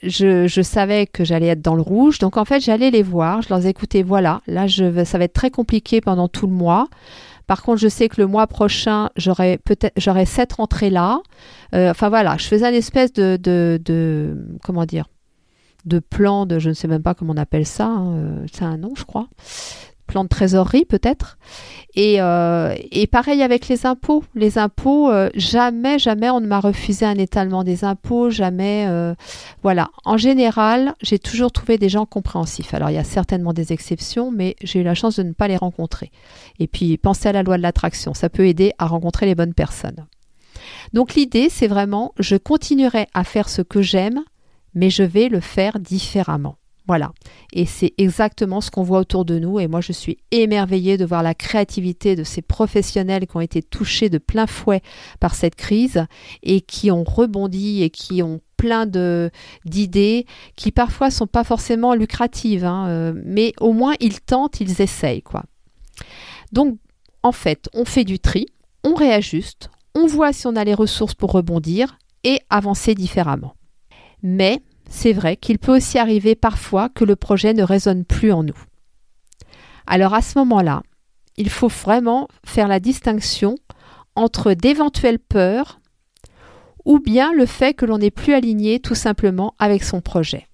[0.03, 2.19] je, savais que j'allais être dans le rouge.
[2.19, 5.33] Donc en fait, j'allais les voir, je leur écoutais, voilà, là, je, ça va être
[5.33, 6.87] très compliqué pendant tout le mois.
[7.49, 11.19] Par contre, je sais que le mois prochain, j'aurai peut-être cette rentrée là.
[11.73, 14.37] Euh, enfin voilà, je faisais une espèce de, de, de,
[15.85, 17.87] de plan de je ne sais même pas comment on appelle ça.
[17.87, 19.29] Hein, euh, c'est un nom, je crois
[20.09, 21.37] plan de trésorerie peut-être.
[21.95, 24.23] Et, euh, et, pareil avec les impôts.
[24.35, 28.85] Les impôts, euh, jamais, jamais on ne m'a refusé un étalement des impôts, jamais.
[28.87, 29.13] Euh,
[29.63, 29.89] voilà.
[30.05, 32.73] En général, j'ai toujours trouvé des gens compréhensifs.
[32.73, 35.47] Alors il y a certainement des exceptions, mais j'ai eu la chance de ne pas
[35.47, 36.11] les rencontrer.
[36.59, 39.53] Et puis pensez à la loi de l'attraction, ça peut aider à rencontrer les bonnes
[39.53, 40.07] personnes.
[40.93, 44.21] Donc l'idée, c'est vraiment, je continuerai à faire ce que j'aime,
[44.73, 46.58] mais je vais le faire différemment.
[46.89, 47.11] Voilà.
[47.53, 49.59] Et c'est exactement ce qu'on voit autour de nous.
[49.59, 53.61] Et moi, je suis émerveillée de voir la créativité de ces professionnels qui ont été
[53.61, 54.81] touchés de plein fouet
[55.19, 56.03] par cette crise
[56.41, 59.29] et qui ont rebondi et qui ont plein de
[59.65, 60.25] d'idées
[60.55, 65.21] qui parfois sont pas forcément lucratives, hein, euh, mais au moins ils tentent, ils essayent
[65.21, 65.43] quoi.
[66.51, 66.79] Donc
[67.21, 68.47] en fait, on fait du tri,
[68.83, 73.53] on réajuste, on voit si on a les ressources pour rebondir et avancer différemment.
[74.23, 78.43] Mais c'est vrai qu'il peut aussi arriver parfois que le projet ne résonne plus en
[78.43, 78.57] nous.
[79.87, 80.83] Alors à ce moment-là,
[81.37, 83.55] il faut vraiment faire la distinction
[84.15, 85.79] entre d'éventuelles peurs
[86.85, 90.47] ou bien le fait que l'on n'est plus aligné tout simplement avec son projet.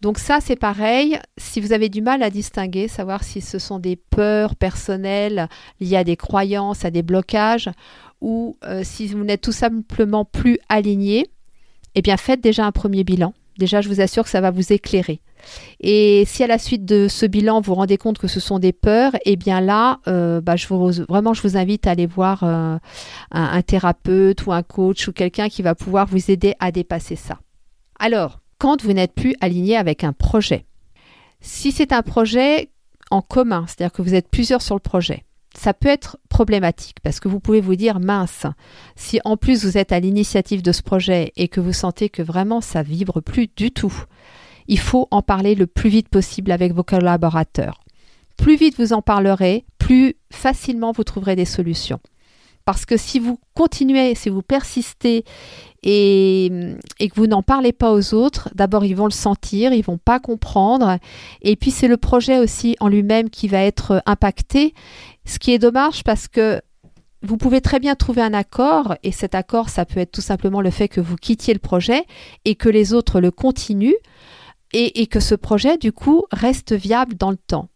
[0.00, 1.18] Donc ça, c'est pareil.
[1.38, 5.48] Si vous avez du mal à distinguer, savoir si ce sont des peurs personnelles
[5.80, 7.70] liées à des croyances, à des blocages,
[8.20, 11.26] ou euh, si vous n'êtes tout simplement plus aligné,
[11.94, 13.32] eh bien faites déjà un premier bilan.
[13.58, 15.20] Déjà, je vous assure que ça va vous éclairer.
[15.80, 18.58] Et si à la suite de ce bilan, vous vous rendez compte que ce sont
[18.58, 22.06] des peurs, eh bien là, euh, bah, je vous, vraiment, je vous invite à aller
[22.06, 22.78] voir euh,
[23.30, 27.38] un thérapeute ou un coach ou quelqu'un qui va pouvoir vous aider à dépasser ça.
[27.98, 30.64] Alors, quand vous n'êtes plus aligné avec un projet.
[31.40, 32.70] Si c'est un projet
[33.10, 35.24] en commun, c'est-à-dire que vous êtes plusieurs sur le projet,
[35.56, 38.46] ça peut être problématique parce que vous pouvez vous dire mince,
[38.96, 42.22] si en plus vous êtes à l'initiative de ce projet et que vous sentez que
[42.22, 43.94] vraiment ça vibre plus du tout,
[44.66, 47.80] il faut en parler le plus vite possible avec vos collaborateurs.
[48.36, 52.00] Plus vite vous en parlerez, plus facilement vous trouverez des solutions.
[52.64, 55.24] Parce que si vous continuez, si vous persistez
[55.84, 56.50] et,
[56.98, 60.18] que vous n'en parlez pas aux autres, d'abord ils vont le sentir, ils vont pas
[60.18, 60.98] comprendre,
[61.42, 64.74] et puis c'est le projet aussi en lui-même qui va être impacté,
[65.26, 66.60] ce qui est dommage parce que
[67.22, 70.60] vous pouvez très bien trouver un accord, et cet accord, ça peut être tout simplement
[70.60, 72.04] le fait que vous quittiez le projet
[72.44, 73.96] et que les autres le continuent,
[74.76, 77.68] et que ce projet, du coup, reste viable dans le temps.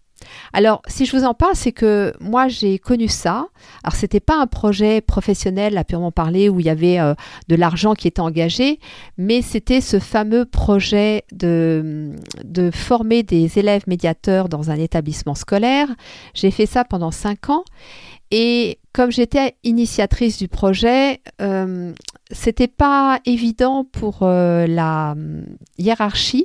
[0.53, 3.47] Alors, si je vous en parle, c'est que moi j'ai connu ça.
[3.85, 7.15] Alors, c'était pas un projet professionnel à purement parler où il y avait euh,
[7.49, 8.81] de l'argent qui était engagé,
[9.17, 12.13] mais c'était ce fameux projet de,
[12.45, 15.89] de former des élèves médiateurs dans un établissement scolaire.
[16.35, 17.65] J'ai fait ça pendant cinq ans.
[18.31, 21.93] Et comme j'étais initiatrice du projet, euh,
[22.31, 25.47] c'était pas évident pour euh, la hum,
[25.79, 26.45] hiérarchie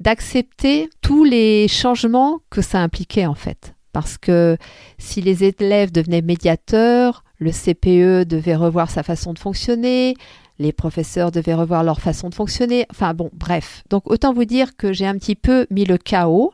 [0.00, 3.74] d'accepter tous les changements que ça impliquait en fait.
[3.92, 4.56] Parce que
[4.98, 10.14] si les élèves devenaient médiateurs, le CPE devait revoir sa façon de fonctionner,
[10.58, 12.86] les professeurs devaient revoir leur façon de fonctionner.
[12.90, 13.82] Enfin bon, bref.
[13.90, 16.52] Donc autant vous dire que j'ai un petit peu mis le chaos.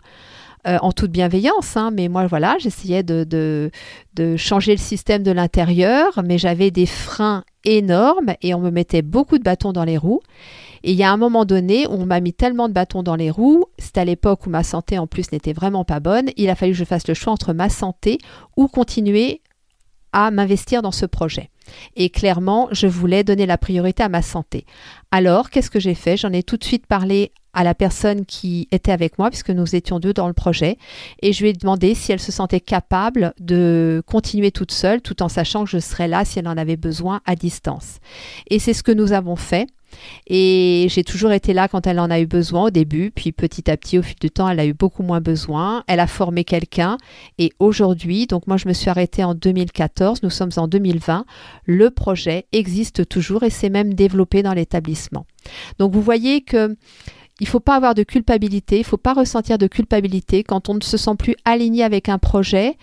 [0.67, 3.71] Euh, en toute bienveillance, hein, mais moi voilà, j'essayais de, de,
[4.15, 9.03] de, changer le système de l'intérieur, mais j'avais des freins énormes et on me mettait
[9.03, 10.23] beaucoup de bâtons dans les roues.
[10.87, 13.17] Et il y a un moment donné où on m'a mis tellement de bâtons dans
[13.17, 16.49] les roues, c'était à l'époque où ma santé en plus n'était vraiment pas bonne, il
[16.49, 18.19] a fallu que je fasse le choix entre ma santé
[18.57, 19.43] ou continuer
[20.13, 21.51] à m'investir dans ce projet.
[21.97, 24.65] Et clairement, je voulais donner la priorité à ma santé.
[25.11, 26.17] Alors, qu'est-ce que j'ai fait?
[26.17, 29.75] J'en ai tout de suite parlé à la personne qui était avec moi, puisque nous
[29.75, 30.77] étions deux dans le projet,
[31.23, 35.23] et je lui ai demandé si elle se sentait capable de continuer toute seule, tout
[35.23, 37.99] en sachant que je serais là si elle en avait besoin à distance.
[38.49, 39.67] Et c'est ce que nous avons fait.
[40.27, 43.71] Et j'ai toujours été là quand elle en a eu besoin au début, puis petit
[43.71, 45.85] à petit, au fil du temps, elle a eu beaucoup moins besoin.
[45.87, 46.99] Elle a formé quelqu'un
[47.39, 51.25] et aujourd'hui, donc moi je me suis arrêtée en 2014, nous sommes en 2020,
[51.65, 55.25] le projet existe toujours et s'est même développé dans l'établissement.
[55.79, 56.77] Donc vous voyez que
[57.41, 60.69] il ne faut pas avoir de culpabilité, il ne faut pas ressentir de culpabilité quand
[60.69, 62.77] on ne se sent plus aligné avec un projet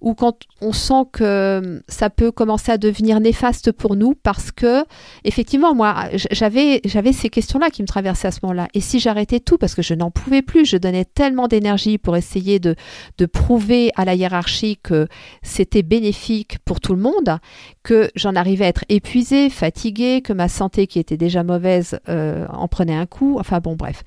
[0.00, 4.84] ou quand on sent que ça peut commencer à devenir néfaste pour nous parce que
[5.24, 8.68] effectivement moi j'avais j'avais ces questions-là qui me traversaient à ce moment-là.
[8.74, 12.16] Et si j'arrêtais tout parce que je n'en pouvais plus, je donnais tellement d'énergie pour
[12.16, 12.74] essayer de,
[13.18, 15.08] de prouver à la hiérarchie que
[15.42, 17.38] c'était bénéfique pour tout le monde
[17.82, 22.46] que j'en arrivais à être épuisée, fatiguée, que ma santé qui était déjà mauvaise euh,
[22.52, 24.02] en prenait un coup, enfin bon bref.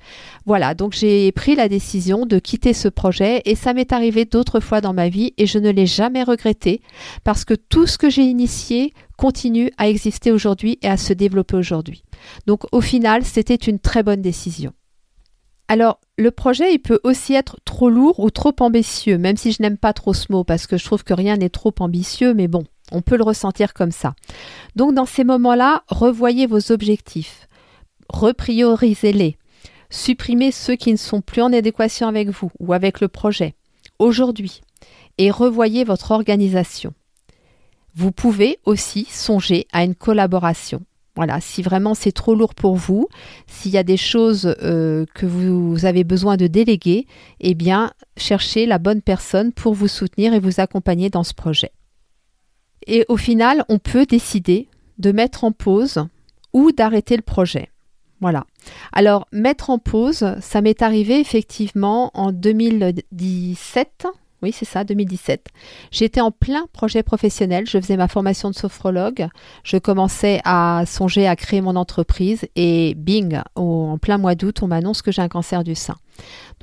[0.46, 4.60] Voilà, donc j'ai pris la décision de quitter ce projet et ça m'est arrivé d'autres
[4.60, 6.43] fois dans ma vie et je ne l'ai jamais regretté
[7.22, 11.56] parce que tout ce que j'ai initié continue à exister aujourd'hui et à se développer
[11.56, 12.04] aujourd'hui.
[12.46, 14.72] Donc au final, c'était une très bonne décision.
[15.68, 19.62] Alors, le projet, il peut aussi être trop lourd ou trop ambitieux, même si je
[19.62, 22.48] n'aime pas trop ce mot, parce que je trouve que rien n'est trop ambitieux, mais
[22.48, 24.14] bon, on peut le ressentir comme ça.
[24.76, 27.48] Donc, dans ces moments-là, revoyez vos objectifs,
[28.10, 29.38] repriorisez-les,
[29.88, 33.54] supprimez ceux qui ne sont plus en adéquation avec vous ou avec le projet,
[33.98, 34.60] aujourd'hui,
[35.18, 36.92] et revoyez votre organisation.
[37.94, 40.82] Vous pouvez aussi songer à une collaboration.
[41.16, 43.06] Voilà, si vraiment c'est trop lourd pour vous,
[43.46, 47.06] s'il y a des choses euh, que vous avez besoin de déléguer,
[47.38, 51.70] eh bien, cherchez la bonne personne pour vous soutenir et vous accompagner dans ce projet.
[52.88, 56.04] Et au final, on peut décider de mettre en pause
[56.52, 57.70] ou d'arrêter le projet.
[58.20, 58.44] Voilà.
[58.92, 64.06] Alors, mettre en pause, ça m'est arrivé effectivement en 2017,
[64.44, 65.48] oui, c'est ça, 2017.
[65.90, 67.64] J'étais en plein projet professionnel.
[67.66, 69.28] Je faisais ma formation de sophrologue.
[69.62, 74.66] Je commençais à songer à créer mon entreprise et bing, en plein mois d'août, on
[74.66, 75.96] m'annonce que j'ai un cancer du sein.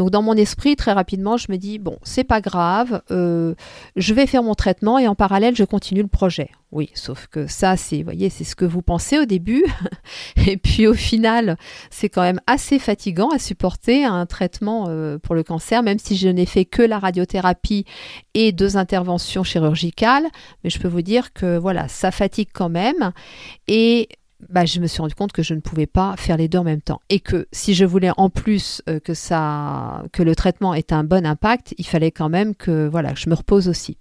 [0.01, 3.53] Donc dans mon esprit, très rapidement, je me dis bon, c'est pas grave, euh,
[3.95, 6.49] je vais faire mon traitement et en parallèle, je continue le projet.
[6.71, 9.63] Oui, sauf que ça, c'est, voyez, c'est ce que vous pensez au début,
[10.47, 11.55] et puis au final,
[11.91, 16.17] c'est quand même assez fatigant à supporter un traitement euh, pour le cancer, même si
[16.17, 17.85] je n'ai fait que la radiothérapie
[18.33, 20.25] et deux interventions chirurgicales.
[20.63, 23.11] Mais je peux vous dire que voilà, ça fatigue quand même.
[23.67, 24.09] Et
[24.49, 26.63] bah, je me suis rendu compte que je ne pouvais pas faire les deux en
[26.63, 30.73] même temps et que si je voulais en plus euh, que ça que le traitement
[30.73, 33.97] ait un bon impact, il fallait quand même que voilà, je me repose aussi.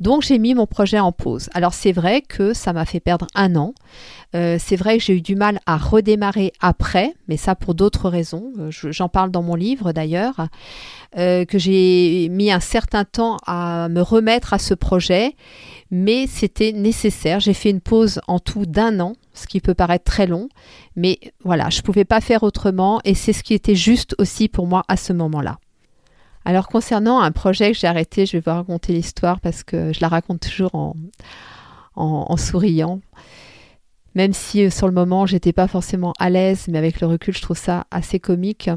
[0.00, 1.48] Donc j'ai mis mon projet en pause.
[1.54, 3.74] Alors c'est vrai que ça m'a fait perdre un an.
[4.34, 8.08] Euh, c'est vrai que j'ai eu du mal à redémarrer après, mais ça pour d'autres
[8.08, 8.52] raisons.
[8.58, 10.48] Euh, j'en parle dans mon livre d'ailleurs,
[11.16, 15.34] que j'ai mis un certain temps à me remettre à ce projet,
[15.90, 17.40] mais c'était nécessaire.
[17.40, 20.48] J'ai fait une pause en tout d'un an ce qui peut paraître très long,
[20.96, 24.48] mais voilà, je ne pouvais pas faire autrement et c'est ce qui était juste aussi
[24.48, 25.58] pour moi à ce moment-là.
[26.44, 30.00] Alors concernant un projet que j'ai arrêté, je vais vous raconter l'histoire parce que je
[30.00, 30.94] la raconte toujours en,
[31.94, 33.00] en, souriant.
[34.14, 37.34] Même si euh, sur le moment j'étais pas forcément à l'aise, mais avec le recul
[37.34, 38.70] je trouve ça assez comique.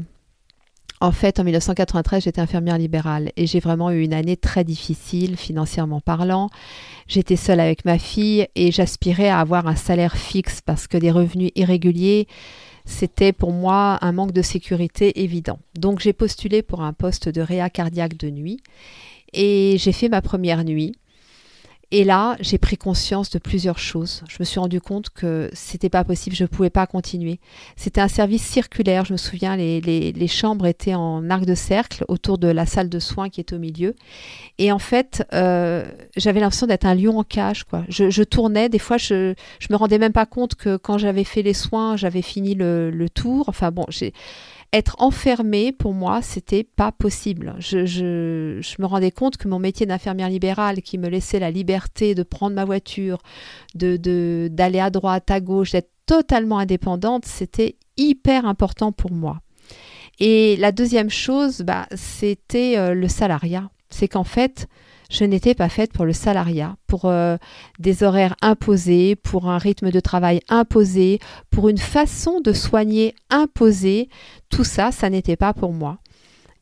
[1.02, 5.36] En fait, en 1993, j'étais infirmière libérale et j'ai vraiment eu une année très difficile
[5.36, 6.48] financièrement parlant.
[7.08, 11.10] J'étais seule avec ma fille et j'aspirais à avoir un salaire fixe parce que des
[11.10, 12.28] revenus irréguliers,
[12.84, 15.58] c'était pour moi un manque de sécurité évident.
[15.76, 18.60] Donc j'ai postulé pour un poste de réa cardiaque de nuit
[19.32, 20.94] et j'ai fait ma première nuit.
[21.94, 24.22] Et là, j'ai pris conscience de plusieurs choses.
[24.26, 27.38] Je me suis rendu compte que c'était pas possible, je ne pouvais pas continuer.
[27.76, 29.04] C'était un service circulaire.
[29.04, 32.88] Je me souviens, les, les, chambres étaient en arc de cercle autour de la salle
[32.88, 33.94] de soins qui est au milieu.
[34.56, 35.84] Et en fait, euh,
[36.16, 37.64] j'avais l'impression d'être un lion en cage.
[37.64, 37.84] Quoi.
[37.90, 41.42] Je, tournais, des fois, je, je me rendais même pas compte que quand j'avais fait
[41.42, 43.50] les soins, j'avais fini le, le tour.
[43.50, 44.14] Enfin bon, j'ai
[44.72, 47.54] être enfermée, pour moi, c'était pas possible.
[47.58, 52.22] Je, me rendais compte que mon métier d'infirmière libérale, qui me laissait la liberté de
[52.22, 53.18] prendre ma voiture,
[53.74, 59.40] de d'aller à droite, à gauche, d'être totalement indépendante, c'était hyper important pour moi.
[60.18, 63.70] Et la deuxième chose, bah, c'était euh, le salariat.
[63.90, 64.68] C'est qu'en fait,
[65.12, 67.36] je n'étais pas faite pour le salariat, pour euh,
[67.78, 71.18] des horaires imposés, pour un rythme de travail imposé,
[71.50, 74.08] pour une façon de soigner imposée.
[74.48, 75.98] Tout ça, ça n'était pas pour moi.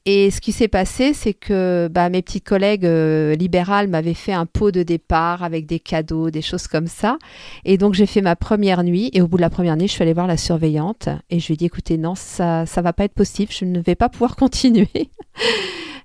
[0.07, 4.33] Et ce qui s'est passé, c'est que bah, mes petites collègues euh, libérales m'avaient fait
[4.33, 7.19] un pot de départ avec des cadeaux, des choses comme ça.
[7.65, 9.11] Et donc j'ai fait ma première nuit.
[9.13, 11.47] Et au bout de la première nuit, je suis allée voir la surveillante et je
[11.47, 13.53] lui ai dit écoutez, non, ça ça va pas être possible.
[13.53, 14.89] Je ne vais pas pouvoir continuer.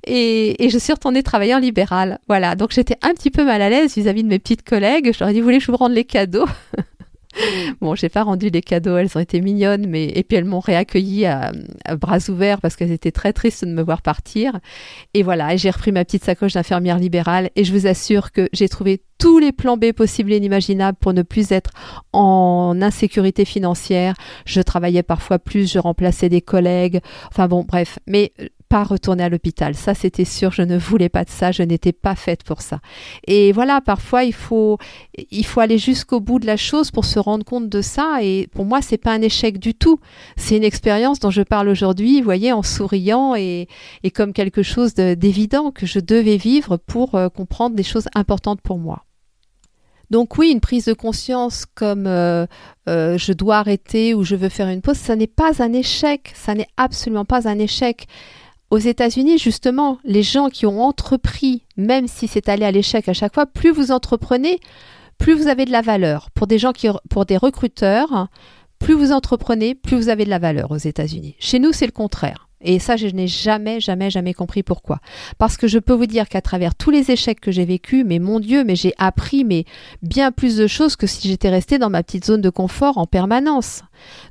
[0.07, 2.19] Et, je suis retournée travailler en libéral.
[2.27, 5.11] Voilà, donc j'étais un petit peu mal à l'aise vis-à-vis de mes petites collègues.
[5.13, 6.45] Je leur ai dit, vous voulez que je vous rende les cadeaux?
[7.81, 10.59] Bon, j'ai pas rendu les cadeaux, elles ont été mignonnes, mais et puis elles m'ont
[10.59, 11.51] réaccueilli à,
[11.99, 14.59] bras ouverts parce qu'elles étaient très tristes de me voir partir.
[15.13, 18.69] Et voilà, j'ai repris ma petite sacoche d'infirmière libérale et je vous assure que j'ai
[18.69, 21.71] trouvé tous les plans B possibles et inimaginables pour ne plus être
[22.11, 24.15] en insécurité financière.
[24.45, 26.99] Je travaillais parfois plus, je remplaçais des collègues.
[27.29, 28.33] Enfin bon, bref, mais
[28.69, 29.75] pas retourner à l'hôpital.
[29.75, 32.79] Ça, c'était sûr, je ne voulais pas de ça, je n'étais pas faite pour ça.
[33.27, 34.77] Et voilà, parfois, il faut,
[35.31, 38.19] il faut aller jusqu'au bout de la chose pour se rendre compte de ça.
[38.21, 39.99] Et pour moi, c'est pas un échec du tout.
[40.35, 43.67] C'est une expérience dont je parle aujourd'hui, vous voyez, en souriant et,
[44.03, 48.61] et comme quelque chose d'évident que je devais vivre pour euh, comprendre des choses importantes
[48.61, 49.05] pour moi.
[50.09, 52.45] Donc oui, une prise de conscience comme euh,
[52.87, 56.31] euh, je dois arrêter ou je veux faire une pause, ça n'est pas un échec,
[56.35, 58.07] ça n'est absolument pas un échec.
[58.71, 63.13] Aux États-Unis, justement, les gens qui ont entrepris, même si c'est allé à l'échec à
[63.13, 64.59] chaque fois, plus vous entreprenez,
[65.17, 66.31] plus vous avez de la valeur.
[66.31, 68.27] Pour des gens qui, pour des recruteurs,
[68.79, 71.35] plus vous entreprenez, plus vous avez de la valeur aux États-Unis.
[71.39, 72.45] Chez nous, c'est le contraire.
[72.61, 74.99] Et ça, je n'ai jamais, jamais, jamais compris pourquoi.
[75.37, 78.17] Parce que je peux vous dire qu'à travers tous les échecs que j'ai vécus, mais
[78.17, 79.45] mon Dieu, mais j'ai appris
[80.01, 83.05] bien plus de choses que si j'étais restée dans ma petite zone de confort en
[83.05, 83.83] permanence.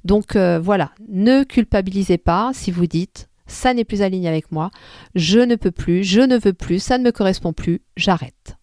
[0.04, 4.70] Donc euh, voilà, ne culpabilisez pas si vous dites ça n'est plus aligné avec moi,
[5.14, 8.56] je ne peux plus, je ne veux plus, ça ne me correspond plus, j'arrête.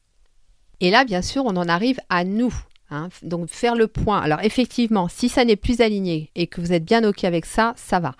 [0.79, 2.53] Et là, bien sûr, on en arrive à nous,
[2.93, 3.07] Hein.
[3.23, 4.19] donc faire le point.
[4.19, 7.73] Alors effectivement, si ça n'est plus aligné et que vous êtes bien OK avec ça,
[7.77, 8.15] ça va.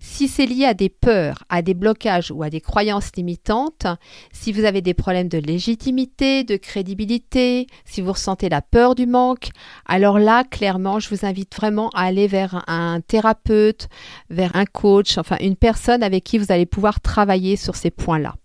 [0.00, 3.86] Si c'est lié à des peurs, à des blocages ou à des croyances limitantes,
[4.32, 9.06] si vous avez des problèmes de légitimité, de crédibilité, si vous ressentez la peur du
[9.06, 9.48] manque,
[9.86, 13.88] alors là, clairement, je vous invite vraiment à aller vers un thérapeute,
[14.30, 18.36] vers un coach, enfin une personne avec qui vous allez pouvoir travailler sur ces points-là.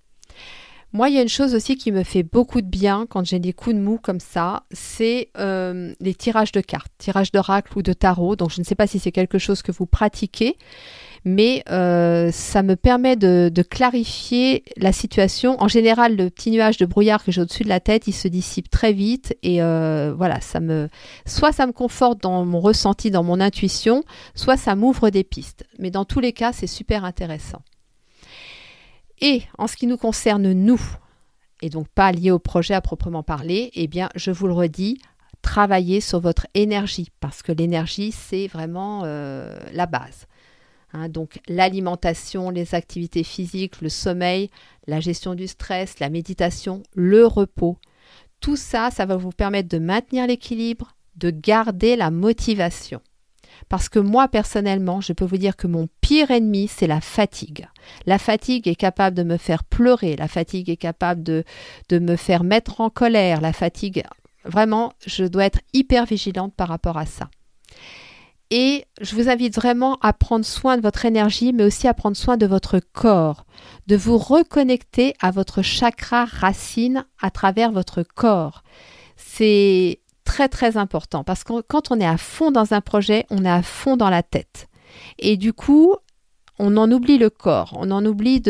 [0.95, 3.39] Moi, il y a une chose aussi qui me fait beaucoup de bien quand j'ai
[3.39, 7.81] des coups de mou comme ça, c'est euh, les tirages de cartes, tirages d'oracle ou
[7.81, 8.35] de tarot.
[8.35, 10.55] Donc, je ne sais pas si c'est quelque chose que vous pratiquez,
[11.25, 15.61] mais euh, ça me permet de, clarifier la situation.
[15.61, 18.27] En général, le petit nuage de brouillard que j'ai au-dessus de la tête, il se
[18.27, 20.89] dissipe très vite et euh, voilà, ça me,
[21.25, 24.03] soit ça me conforte dans mon ressenti, dans mon intuition,
[24.35, 25.65] soit ça m'ouvre des pistes.
[25.79, 27.61] Mais dans tous les cas, c'est super intéressant.
[29.21, 30.81] Et en ce qui nous concerne, nous,
[31.61, 34.99] et donc pas lié au projet à proprement parler, eh bien, je vous le redis,
[35.41, 40.27] travaillez sur votre énergie, parce que l'énergie, c'est vraiment euh, la base.
[40.93, 41.09] Hein.
[41.09, 44.49] donc l'alimentation, les activités physiques, le sommeil,
[44.87, 47.77] la gestion du stress, la méditation, le repos,
[48.39, 53.01] tout ça, ça va vous permettre de maintenir l'équilibre, de garder la motivation.
[53.69, 57.67] Parce que moi, personnellement, je peux vous dire que mon pire ennemi, c'est la fatigue.
[58.05, 61.43] La fatigue est capable de me faire pleurer, la fatigue est capable de,
[61.89, 64.03] de me faire mettre en colère, la fatigue,
[64.43, 67.29] vraiment, je dois être hyper vigilante par rapport à ça.
[68.51, 72.15] Et je vous invite vraiment à prendre soin de votre énergie, mais aussi à prendre
[72.15, 73.45] soin de votre corps,
[73.87, 78.63] de vous reconnecter à votre chakra racine à travers votre corps.
[79.15, 83.43] C'est très très important parce que quand on est à fond dans un projet, on
[83.43, 84.67] est à fond dans la tête.
[85.19, 85.95] Et du coup,
[86.59, 88.41] on en oublie le corps, on en oublie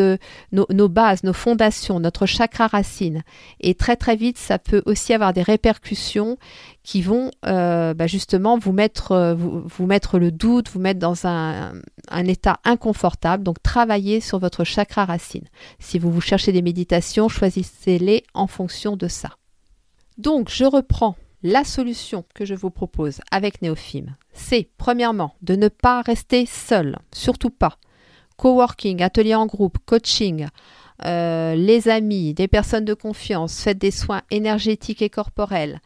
[0.51, 3.23] nos, bases, nos fondations, notre chakra racine.
[3.59, 6.37] Et très très vite, ça peut aussi avoir des répercussions
[6.83, 11.25] qui vont euh, bah, justement vous mettre, euh, vous, mettre le doute, vous mettre dans
[11.25, 11.73] un,
[12.09, 13.43] un, état inconfortable.
[13.43, 15.45] Donc travaillez sur votre chakra racine.
[15.79, 19.29] Si vous vous cherchez des méditations, choisissez-les en fonction de ça.
[20.17, 25.67] Donc je reprends la solution que je vous propose avec Néophime, c'est premièrement de ne
[25.67, 27.77] pas rester seul, surtout pas.
[28.37, 30.47] Coworking, atelier en groupe, coaching,
[31.05, 35.79] euh, les amis, des personnes de confiance, faites des soins énergétiques et corporels.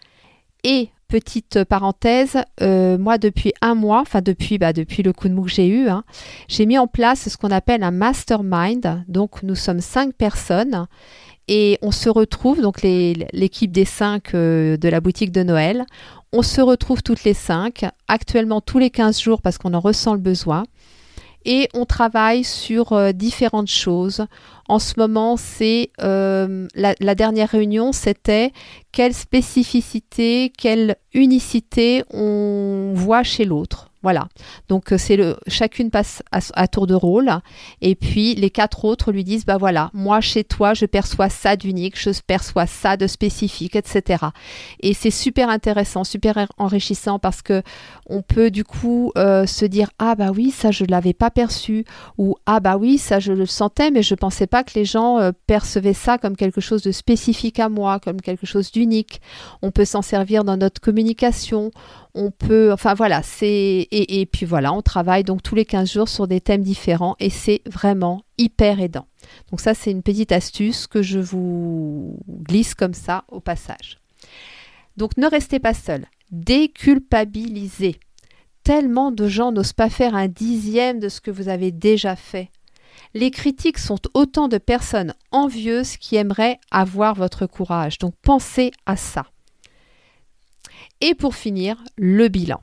[0.63, 5.33] Et petite parenthèse, euh, moi depuis un mois, enfin depuis bah, depuis le coup de
[5.33, 6.03] mou que j'ai eu, hein,
[6.47, 9.03] j'ai mis en place ce qu'on appelle un mastermind.
[9.07, 10.87] Donc nous sommes cinq personnes
[11.47, 15.85] et on se retrouve, donc l'équipe des cinq euh, de la boutique de Noël,
[16.33, 20.13] on se retrouve toutes les cinq, actuellement tous les 15 jours parce qu'on en ressent
[20.13, 20.63] le besoin.
[21.49, 24.25] Et on travaille sur euh, différentes choses.
[24.67, 28.51] En ce moment, c'est euh, la, la, dernière réunion, c'était
[28.91, 33.86] quelle spécificité, quelle unicité on voit chez l'autre.
[34.03, 34.27] Voilà.
[34.69, 37.31] Donc euh, c'est le chacune passe à, tour de rôle
[37.81, 41.55] et puis les quatre autres lui disent bah voilà moi chez toi je perçois ça
[41.55, 44.25] d'unique, je perçois ça de spécifique, etc.
[44.81, 47.63] Et c'est super intéressant, super enrichissant parce que
[48.05, 51.83] on peut du coup euh, se dire ah bah oui ça je l'avais pas perçu
[52.17, 55.19] ou ah bah oui ça je le sentais mais je pensais pas que les gens
[55.19, 59.21] euh, percevaient ça comme quelque chose de spécifique à moi, comme quelque chose d'unique.
[59.61, 61.71] On peut s'en servir dans notre communication
[62.17, 66.09] on peut, enfin voilà, c'est et, puis voilà, on travaille donc tous les 15 jours
[66.09, 69.07] sur des thèmes différents et c'est vraiment hyper aidant.
[69.51, 73.99] Donc ça, c'est une petite astuce que je vous glisse comme ça au passage.
[74.97, 77.99] Donc ne restez pas seul, déculpabilisez.
[78.63, 82.49] Tellement de gens n'osent pas faire un dixième de ce que vous avez déjà fait.
[83.13, 87.99] Les critiques sont autant de personnes envieuses qui aimeraient avoir votre courage.
[87.99, 89.27] Donc pensez à ça.
[91.01, 92.61] Et pour finir, le bilan.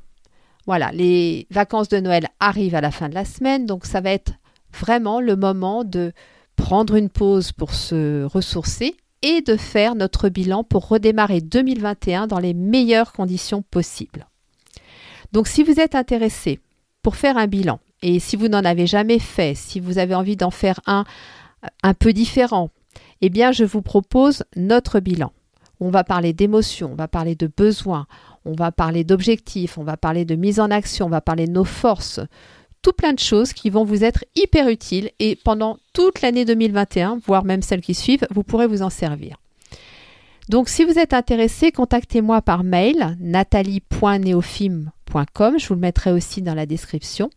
[0.66, 4.10] Voilà, les vacances de Noël arrivent à la fin de la semaine, donc ça va
[4.10, 4.32] être
[4.72, 6.12] vraiment le moment de
[6.56, 12.38] prendre une pause pour se ressourcer et de faire notre bilan pour redémarrer 2021 dans
[12.38, 14.26] les meilleures conditions possibles.
[15.32, 16.60] Donc si vous êtes intéressé
[17.02, 20.36] pour faire un bilan, et si vous n'en avez jamais fait, si vous avez envie
[20.36, 21.04] d'en faire un
[21.82, 22.70] un peu différent,
[23.20, 25.32] eh bien je vous propose notre bilan.
[25.84, 28.06] On va parler d'émotions, on va parler de besoins,
[28.46, 31.52] on va parler d'objectifs, on va parler de mise en action, on va parler de
[31.52, 32.20] nos forces,
[32.80, 37.18] tout plein de choses qui vont vous être hyper utiles et pendant toute l'année 2021,
[37.26, 39.36] voire même celles qui suivent, vous pourrez vous en servir.
[40.48, 46.54] Donc si vous êtes intéressé, contactez-moi par mail nathalie.neofim.com, je vous le mettrai aussi dans
[46.54, 47.28] la description.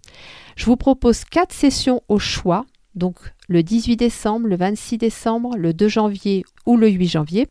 [0.55, 3.17] Je vous propose quatre sessions au choix, donc
[3.49, 7.49] le 18 décembre, le 26 décembre, le 2 janvier ou le 8 janvier.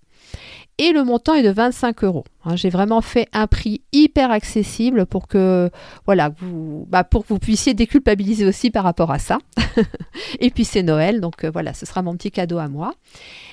[0.79, 2.25] Et le montant est de 25 euros.
[2.45, 2.55] Hein.
[2.57, 5.71] J'ai vraiment fait un prix hyper accessible pour que
[6.05, 9.39] voilà vous bah, pour que vous puissiez déculpabiliser aussi par rapport à ça.
[10.41, 12.93] et puis c'est Noël, donc euh, voilà, ce sera mon petit cadeau à moi.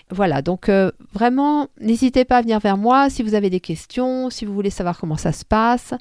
[0.09, 4.29] Voilà, donc euh, vraiment, n'hésitez pas à venir vers moi si vous avez des questions,
[4.29, 5.93] si vous voulez savoir comment ça se passe.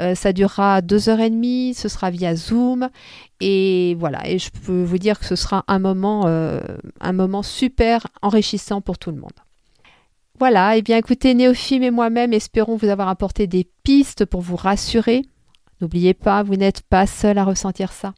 [0.00, 2.88] Euh, ça durera deux heures et demie, ce sera via Zoom.
[3.40, 8.06] Et voilà, et je peux vous dire que ce sera un moment, un moment super
[8.20, 9.30] enrichissant pour tout le monde.
[10.38, 14.40] Voilà, et eh bien écoutez, Néophime et moi-même espérons vous avoir apporté des pistes pour
[14.40, 15.22] vous rassurer.
[15.80, 18.14] N'oubliez pas, vous n'êtes pas seul à ressentir ça.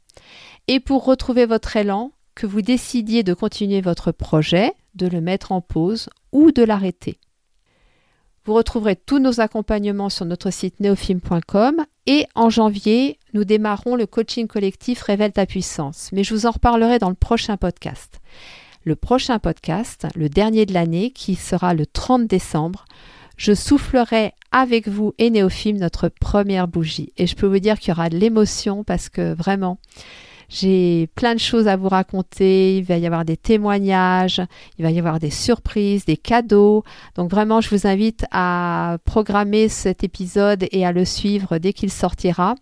[0.67, 5.51] Et pour retrouver votre élan, que vous décidiez de continuer votre projet, de le mettre
[5.51, 7.17] en pause ou de l'arrêter.
[8.45, 14.05] Vous retrouverez tous nos accompagnements sur notre site neofim.com et en janvier, nous démarrons le
[14.05, 18.19] coaching collectif Révèle ta puissance, mais je vous en reparlerai dans le prochain podcast
[18.83, 22.85] le prochain podcast, le dernier de l'année, qui sera le 30 décembre,
[23.37, 27.13] je soufflerai avec vous et Néophime notre première bougie.
[27.17, 29.79] Et je peux vous dire qu'il y aura de l'émotion parce que vraiment,
[30.49, 32.77] j'ai plein de choses à vous raconter.
[32.77, 34.41] Il va y avoir des témoignages,
[34.77, 36.83] il va y avoir des surprises, des cadeaux.
[37.15, 41.91] Donc vraiment, je vous invite à programmer cet épisode et à le suivre dès qu'il
[41.91, 42.55] sortira.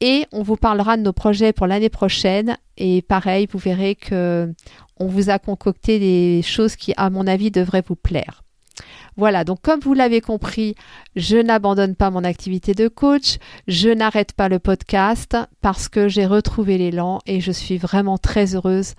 [0.00, 2.56] Et on vous parlera de nos projets pour l'année prochaine.
[2.76, 4.52] Et pareil, vous verrez que
[4.98, 8.42] on vous a concocté des choses qui, à mon avis, devraient vous plaire.
[9.16, 10.74] Voilà, donc comme vous l'avez compris,
[11.14, 16.26] je n'abandonne pas mon activité de coach, je n'arrête pas le podcast parce que j'ai
[16.26, 18.92] retrouvé l'élan et je suis vraiment très heureuse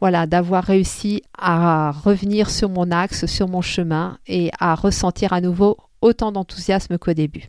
[0.00, 5.40] voilà, d'avoir réussi à revenir sur mon axe, sur mon chemin et à ressentir à
[5.40, 7.48] nouveau autant d'enthousiasme qu'au début.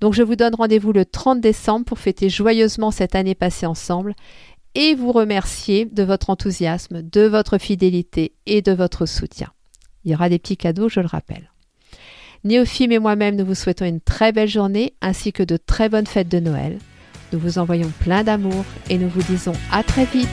[0.00, 4.14] Donc je vous donne rendez-vous le 30 décembre pour fêter joyeusement cette année passée ensemble
[4.74, 9.48] et vous remercier de votre enthousiasme, de votre fidélité et de votre soutien.
[10.04, 11.50] Il y aura des petits cadeaux, je le rappelle.
[12.44, 16.06] Néophime et moi-même, nous vous souhaitons une très belle journée ainsi que de très bonnes
[16.06, 16.78] fêtes de Noël.
[17.32, 20.28] Nous vous envoyons plein d'amour et nous vous disons à très vite